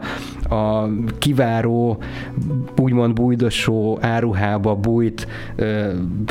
[0.56, 0.90] a
[1.20, 1.98] kiváró,
[2.78, 5.28] úgymond bújdosó áruhába bújt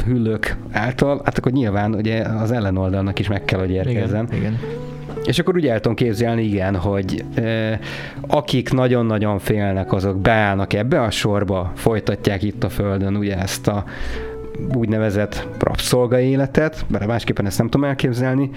[0.04, 4.28] hüllők által, hát akkor nyilván ugye az ellenoldalnak is meg kell, hogy érkezzen.
[4.30, 4.58] Igen, igen.
[5.28, 7.78] És akkor úgy el tudom képzelni, igen, hogy e,
[8.26, 13.84] akik nagyon-nagyon félnek, azok beállnak ebbe a sorba, folytatják itt a Földön ugye ezt a
[14.74, 18.50] úgynevezett rabszolga életet, mert másképpen ezt nem tudom elképzelni.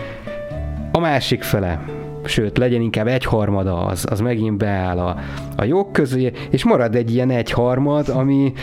[0.91, 1.82] A másik fele,
[2.24, 5.17] sőt, legyen inkább egyharmada az, az megint beáll a,
[5.55, 8.53] a jog közé, és marad egy ilyen egyharmad, ami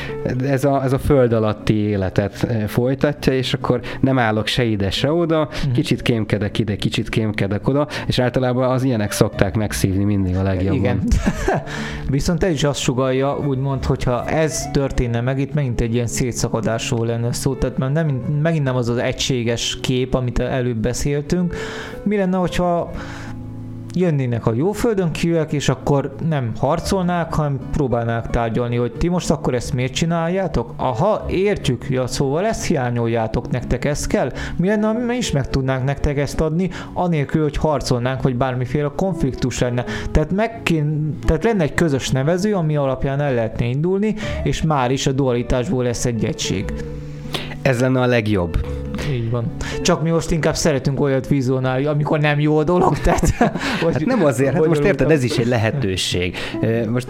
[0.42, 4.90] ez a, ez a föld alatti életet eh, folytatja, és akkor nem állok se ide,
[4.90, 5.72] se oda, mhm.
[5.72, 10.78] kicsit kémkedek ide, kicsit kémkedek oda, és általában az ilyenek szokták megszívni mindig a legjobban.
[10.78, 11.02] Igen.
[12.11, 17.06] Viszont ez is azt sugalja, úgymond, hogyha ez történne meg, itt megint egy ilyen szétszakadásról
[17.06, 18.06] lenne szó, tehát már nem,
[18.42, 21.54] megint nem az az egységes kép, amit előbb beszéltünk.
[22.02, 22.90] Mi lenne, hogyha
[23.99, 29.55] jönnének a jóföldön kívülek, és akkor nem harcolnák, hanem próbálnák tárgyalni, hogy ti most akkor
[29.55, 30.72] ezt miért csináljátok?
[30.76, 34.32] Aha, értjük, ja, szóval ezt hiányoljátok, nektek ez kell?
[34.57, 39.59] Mi lenne, mi is meg tudnánk nektek ezt adni, anélkül, hogy harcolnánk, hogy bármiféle konfliktus
[39.59, 39.84] lenne.
[40.11, 44.90] Tehát, meg kén, tehát lenne egy közös nevező, ami alapján el lehetne indulni, és már
[44.90, 46.72] is a dualitásból lesz egy egység.
[47.62, 48.78] Ez lenne a legjobb
[49.12, 49.44] így van.
[49.82, 52.98] Csak mi most inkább szeretünk olyat vizionálni, amikor nem jó a dolog.
[53.04, 53.32] Tehát,
[53.82, 56.36] vagy, hát nem azért, hát most érted, ez is egy lehetőség.
[56.90, 57.09] Most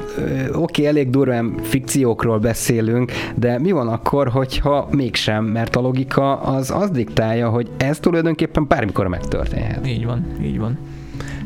[0.49, 6.37] oké, okay, elég durván fikciókról beszélünk, de mi van akkor, hogyha mégsem, mert a logika
[6.41, 9.87] az az diktálja, hogy ez tulajdonképpen bármikor megtörténhet.
[9.87, 10.79] Így van, így van.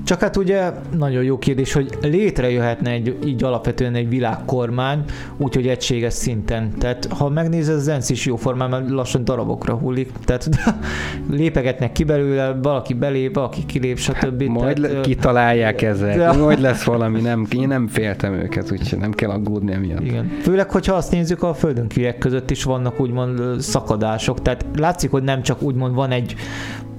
[0.05, 5.05] Csak hát ugye nagyon jó kérdés, hogy létrejöhetne egy, így alapvetően egy világkormány,
[5.37, 6.73] úgyhogy egységes szinten.
[6.79, 10.11] Tehát ha megnézed, az ENSZ is jó formán, mert lassan darabokra hullik.
[10.25, 10.49] Tehát
[11.31, 14.41] lépegetnek ki belőle, valaki belép, valaki kilép, stb.
[14.41, 16.33] Hát majd tehát, kitalálják ezek, de...
[16.33, 20.05] majd lesz valami, nem, én nem féltem őket, úgyhogy nem kell aggódni emiatt.
[20.05, 20.31] Igen.
[20.43, 21.87] Főleg, hogyha azt nézzük, a földön
[22.19, 26.35] között is vannak úgymond szakadások, tehát látszik, hogy nem csak úgymond van egy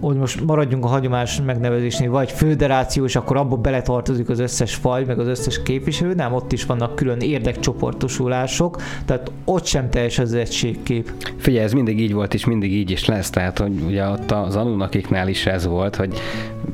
[0.05, 5.03] hogy most maradjunk a hagyományos megnevezésnél, vagy föderáció, és akkor abba beletartozik az összes faj,
[5.03, 10.33] meg az összes képviselő, nem, ott is vannak külön érdekcsoportosulások, tehát ott sem teljes az
[10.33, 11.11] egységkép.
[11.37, 14.55] Figyelj, ez mindig így volt, és mindig így is lesz, tehát hogy ugye ott az
[14.55, 16.13] Anunnakiknál is ez volt, hogy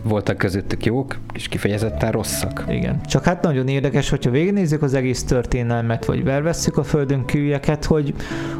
[0.03, 2.65] voltak közöttük jók, és kifejezetten rosszak.
[2.69, 3.01] Igen.
[3.05, 8.13] Csak hát nagyon érdekes, hogyha végignézzük az egész történelmet, vagy vervesszük a földön kívülieket, hogy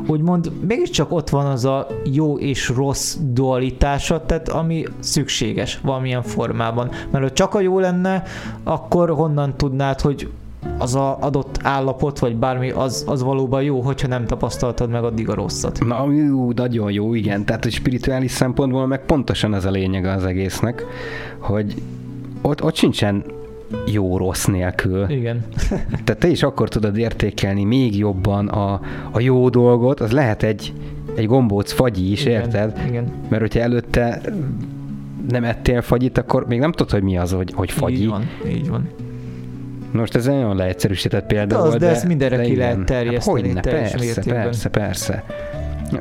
[0.08, 6.90] úgymond mégiscsak ott van az a jó és rossz dualitása, tehát ami szükséges valamilyen formában.
[7.12, 8.24] Mert ha csak a jó lenne,
[8.64, 10.30] akkor honnan tudnád, hogy
[10.78, 15.30] az a adott állapot, vagy bármi, az, az valóban jó, hogyha nem tapasztaltad meg addig
[15.30, 15.86] a rosszat.
[15.86, 17.46] Na, jó, nagyon jó, igen.
[17.46, 20.86] Tehát, hogy spirituális szempontból meg pontosan ez a lényeg az egésznek,
[21.38, 21.74] hogy
[22.42, 23.24] ott, ott sincsen
[23.86, 25.10] jó-rossz nélkül.
[25.10, 25.46] Igen.
[26.04, 28.82] Tehát te is akkor tudod értékelni még jobban a,
[29.12, 30.74] a jó dolgot, az lehet egy,
[31.16, 32.82] egy gombóc fagyi is, igen, érted?
[32.88, 33.12] Igen.
[33.28, 34.22] Mert hogyha előtte
[35.30, 38.02] nem ettél fagyit, akkor még nem tudod, hogy mi az, hogy, hogy fagyi.
[38.02, 38.90] Így van, így van.
[39.92, 42.60] Most ez nagyon leegyszerűsített példa de az, volt, de, de ezt mindenre de ki igen.
[42.60, 43.38] lehet terjeszteni.
[43.38, 44.44] Hát hogyne, persze, mértékben.
[44.44, 45.24] persze, persze.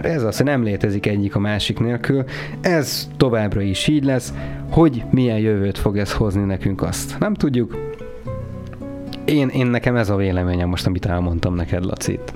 [0.02, 2.24] Ez az, hogy nem létezik egyik a másik nélkül.
[2.60, 4.32] Ez továbbra is így lesz.
[4.70, 7.76] Hogy milyen jövőt fog ez hozni nekünk, azt nem tudjuk.
[9.24, 12.32] Én, én nekem ez a véleményem most, amit elmondtam neked, Lacit.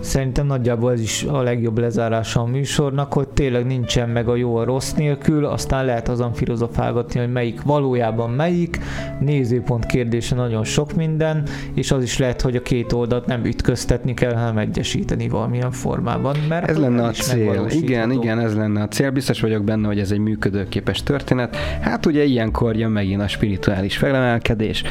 [0.00, 4.56] Szerintem nagyjából ez is a legjobb lezárása a műsornak, hogy tényleg nincsen meg a jó
[4.56, 8.78] a rossz nélkül, aztán lehet azon filozofálgatni, hogy melyik valójában melyik,
[9.20, 11.42] nézőpont kérdése nagyon sok minden,
[11.74, 16.36] és az is lehet, hogy a két oldalt nem ütköztetni kell, hanem egyesíteni valamilyen formában.
[16.48, 17.66] Mert ez lenne a cél.
[17.70, 19.10] Igen, igen, ez lenne a cél.
[19.10, 21.56] Biztos vagyok benne, hogy ez egy működőképes történet.
[21.80, 24.82] Hát ugye ilyenkor jön megint a spirituális felemelkedés,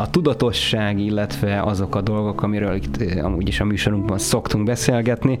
[0.00, 4.64] a tudatosság, illetve azok a dolgok, amiről itt eh, amúgy is a műsorunkban szó szoktunk
[4.64, 5.38] beszélgetni.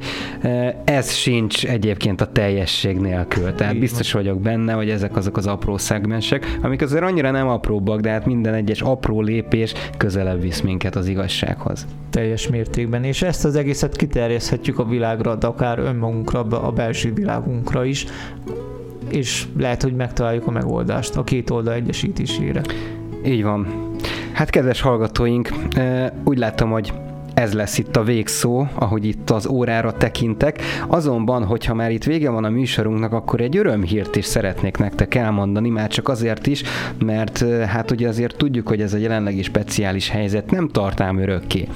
[0.84, 3.54] Ez sincs egyébként a teljesség nélkül.
[3.54, 8.00] Tehát biztos vagyok benne, hogy ezek azok az apró szegmensek, amik azért annyira nem apróbbak,
[8.00, 11.86] de hát minden egyes apró lépés közelebb visz minket az igazsághoz.
[12.10, 17.84] Teljes mértékben, és ezt az egészet kiterjeszthetjük a világra, de akár önmagunkra, a belső világunkra
[17.84, 18.06] is,
[19.10, 22.60] és lehet, hogy megtaláljuk a megoldást a két oldal egyesítésére.
[23.26, 23.66] Így van.
[24.32, 25.52] Hát kedves hallgatóink,
[26.24, 26.92] úgy látom, hogy
[27.34, 30.62] ez lesz itt a végszó, ahogy itt az órára tekintek.
[30.86, 35.68] Azonban, hogyha már itt vége van a műsorunknak, akkor egy örömhírt is szeretnék nektek elmondani,
[35.68, 36.62] már csak azért is,
[37.04, 41.68] mert hát ugye azért tudjuk, hogy ez a jelenlegi speciális helyzet nem tartám örökké.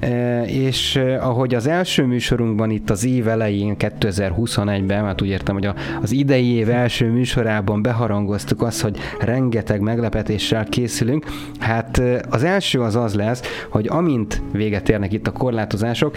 [0.00, 5.68] E, és ahogy az első műsorunkban itt az év elején, 2021-ben, mert úgy értem, hogy
[6.02, 11.26] az idei év első műsorában beharangoztuk azt, hogy rengeteg meglepetéssel készülünk,
[11.58, 16.16] hát az első az az lesz, hogy amint véget ér érnek itt a korlátozások,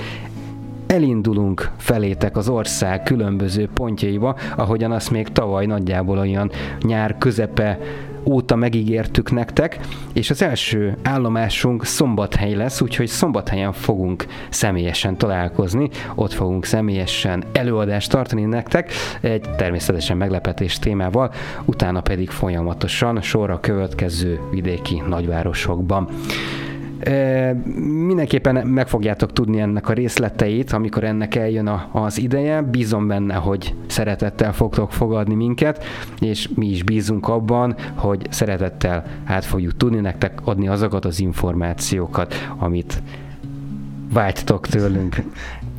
[0.88, 6.52] elindulunk felétek az ország különböző pontjaiba, ahogyan azt még tavaly nagyjából olyan
[6.82, 7.80] nyár közepe
[8.24, 9.80] óta megígértük nektek,
[10.14, 18.12] és az első állomásunk Szombathely lesz, úgyhogy Szombathelyen fogunk személyesen találkozni, ott fogunk személyesen előadást
[18.12, 18.92] tartani nektek,
[19.22, 21.32] egy természetesen meglepetés témával,
[21.66, 26.10] utána pedig folyamatosan sorra következő vidéki nagyvárosokban.
[28.06, 32.62] Mindenképpen meg fogjátok tudni ennek a részleteit, amikor ennek eljön a, az ideje.
[32.62, 35.84] Bízom benne, hogy szeretettel fogtok fogadni minket,
[36.20, 42.34] és mi is bízunk abban, hogy szeretettel át fogjuk tudni nektek adni azokat az információkat,
[42.58, 43.02] amit
[44.14, 45.16] vágytok tőlünk.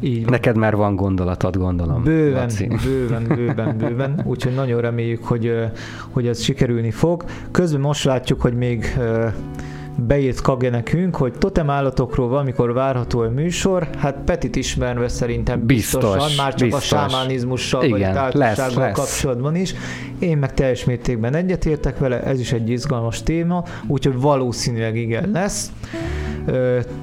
[0.01, 2.03] Így Neked már van gondolatod, gondolom.
[2.03, 2.69] Bőven, Laci.
[2.85, 4.23] bőven, bőven, bőven.
[4.25, 5.55] Úgyhogy nagyon reméljük, hogy,
[6.11, 7.25] hogy ez sikerülni fog.
[7.51, 8.99] Közben most látjuk, hogy még
[9.97, 16.13] beírt Kage nekünk, hogy totem állatokról valamikor várható a műsor, hát Petit ismerve szerintem biztosan,
[16.13, 16.93] biztos, már csak biztos.
[16.93, 18.95] a sámánizmussal Igen, vagy lesz, lesz.
[18.95, 19.75] kapcsolatban is.
[20.19, 25.73] Én meg teljes mértékben egyetértek vele, ez is egy izgalmas téma, úgyhogy valószínűleg igen lesz.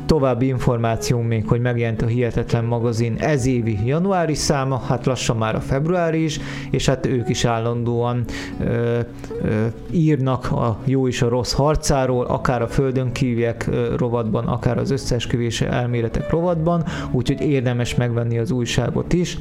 [0.05, 5.55] További információnk még, hogy megjelent a Hihetetlen magazin ez évi januári száma, hát lassan már
[5.55, 6.39] a februári is,
[6.71, 8.23] és hát ők is állandóan
[8.59, 8.99] ö,
[9.43, 14.91] ö, írnak a jó és a rossz harcáról, akár a földön kívüliek rovatban, akár az
[14.91, 19.37] összeesküvése elméletek rovatban, úgyhogy érdemes megvenni az újságot is.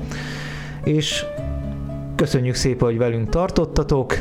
[0.85, 1.25] És
[2.17, 4.15] köszönjük szépen, hogy velünk tartottatok,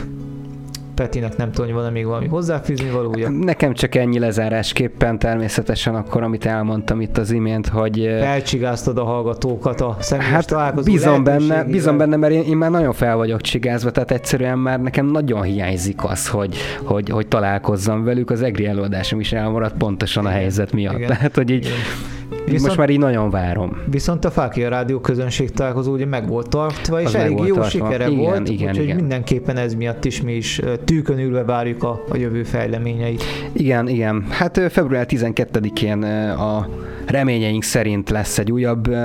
[0.97, 3.29] Petinek nem tudom, hogy van-e még valami hozzáfűzni valója.
[3.29, 8.15] Nekem csak ennyi lezárásképpen természetesen akkor, amit elmondtam itt az imént, hogy...
[8.19, 12.71] Felcsigáztad a hallgatókat a személyes hát találkozó bízom benne, bízom benne, mert én, én, már
[12.71, 18.03] nagyon fel vagyok csigázva, tehát egyszerűen már nekem nagyon hiányzik az, hogy, hogy, hogy találkozzam
[18.03, 18.29] velük.
[18.29, 20.95] Az EGRI előadásom is elmaradt pontosan a helyzet miatt.
[20.95, 21.07] Igen.
[21.07, 22.15] Tehát, hogy így Igen
[22.51, 23.77] Viszont, most már így nagyon várom.
[23.85, 27.69] Viszont a Fákia Rádió közönség találkozó ugye meg volt tartva, és elég jó tartva.
[27.69, 28.95] sikere igen, volt, igen, úgyhogy igen.
[28.95, 33.23] mindenképpen ez miatt is mi is tűkön ülve várjuk a, a jövő fejleményeit.
[33.51, 34.25] Igen, igen.
[34.29, 36.67] Hát február 12-én a
[37.05, 38.95] reményeink szerint lesz egy újabb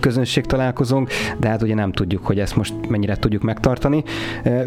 [0.00, 4.04] közönség találkozónk, de hát ugye nem tudjuk, hogy ezt most mennyire tudjuk megtartani.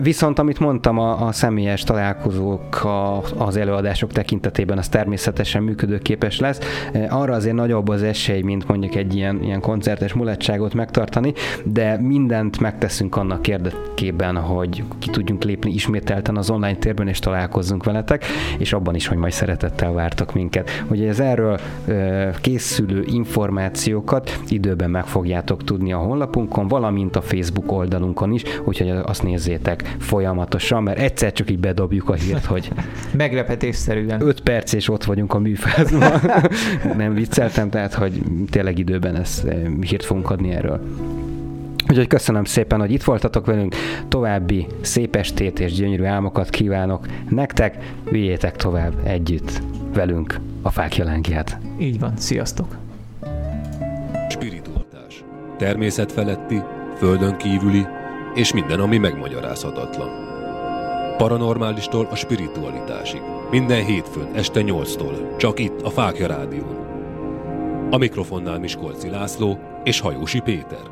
[0.02, 6.60] Viszont amit mondtam, a, a személyes találkozók a, az előadások tekintetében az természetesen működőképes lesz.
[7.10, 11.34] Arra azért nagyobb az esély, mint mondjuk egy ilyen, ilyen koncertes mulatságot megtartani,
[11.64, 17.84] de mindent megteszünk annak érdekében, hogy ki tudjunk lépni ismételten az online térben, és találkozzunk
[17.84, 18.26] veletek,
[18.58, 20.84] és abban is, hogy majd szeretettel vártak minket.
[20.90, 21.60] Ugye ez erről
[22.42, 28.90] kész készülő információkat időben meg fogjátok tudni a honlapunkon, valamint a Facebook oldalunkon is, úgyhogy
[28.90, 32.72] azt nézzétek folyamatosan, mert egyszer csak így bedobjuk a hírt, hogy
[33.12, 36.22] meglepetésszerűen 5 perc és ott vagyunk a műfázban.
[36.98, 40.82] Nem vicceltem, tehát hogy tényleg időben ezt eh, hírt fogunk adni erről.
[41.90, 43.76] Úgyhogy köszönöm szépen, hogy itt voltatok velünk,
[44.08, 49.62] további szép estét és gyönyörű álmokat kívánok nektek, vigyétek tovább együtt
[49.94, 51.58] velünk a fákja lángját.
[51.80, 52.78] Így van, sziasztok!
[54.30, 55.24] Spiritualitás.
[55.58, 56.62] Természet feletti,
[56.98, 57.86] földön kívüli,
[58.36, 60.28] és minden, ami megmagyarázhatatlan.
[61.18, 63.22] paranormálistól a spiritualitásig.
[63.52, 66.89] Minden hétfőn este 8-tól, csak itt a Fákja Rádión.
[67.92, 70.84] A mikrofonnál Miskolci László és Hajósi Péter.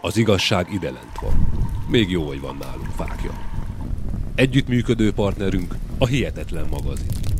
[0.00, 1.48] Az igazság ide lent van.
[1.88, 3.30] Még jó, hogy van nálunk fákja.
[4.34, 7.33] Együttműködő partnerünk a Hihetetlen magazin.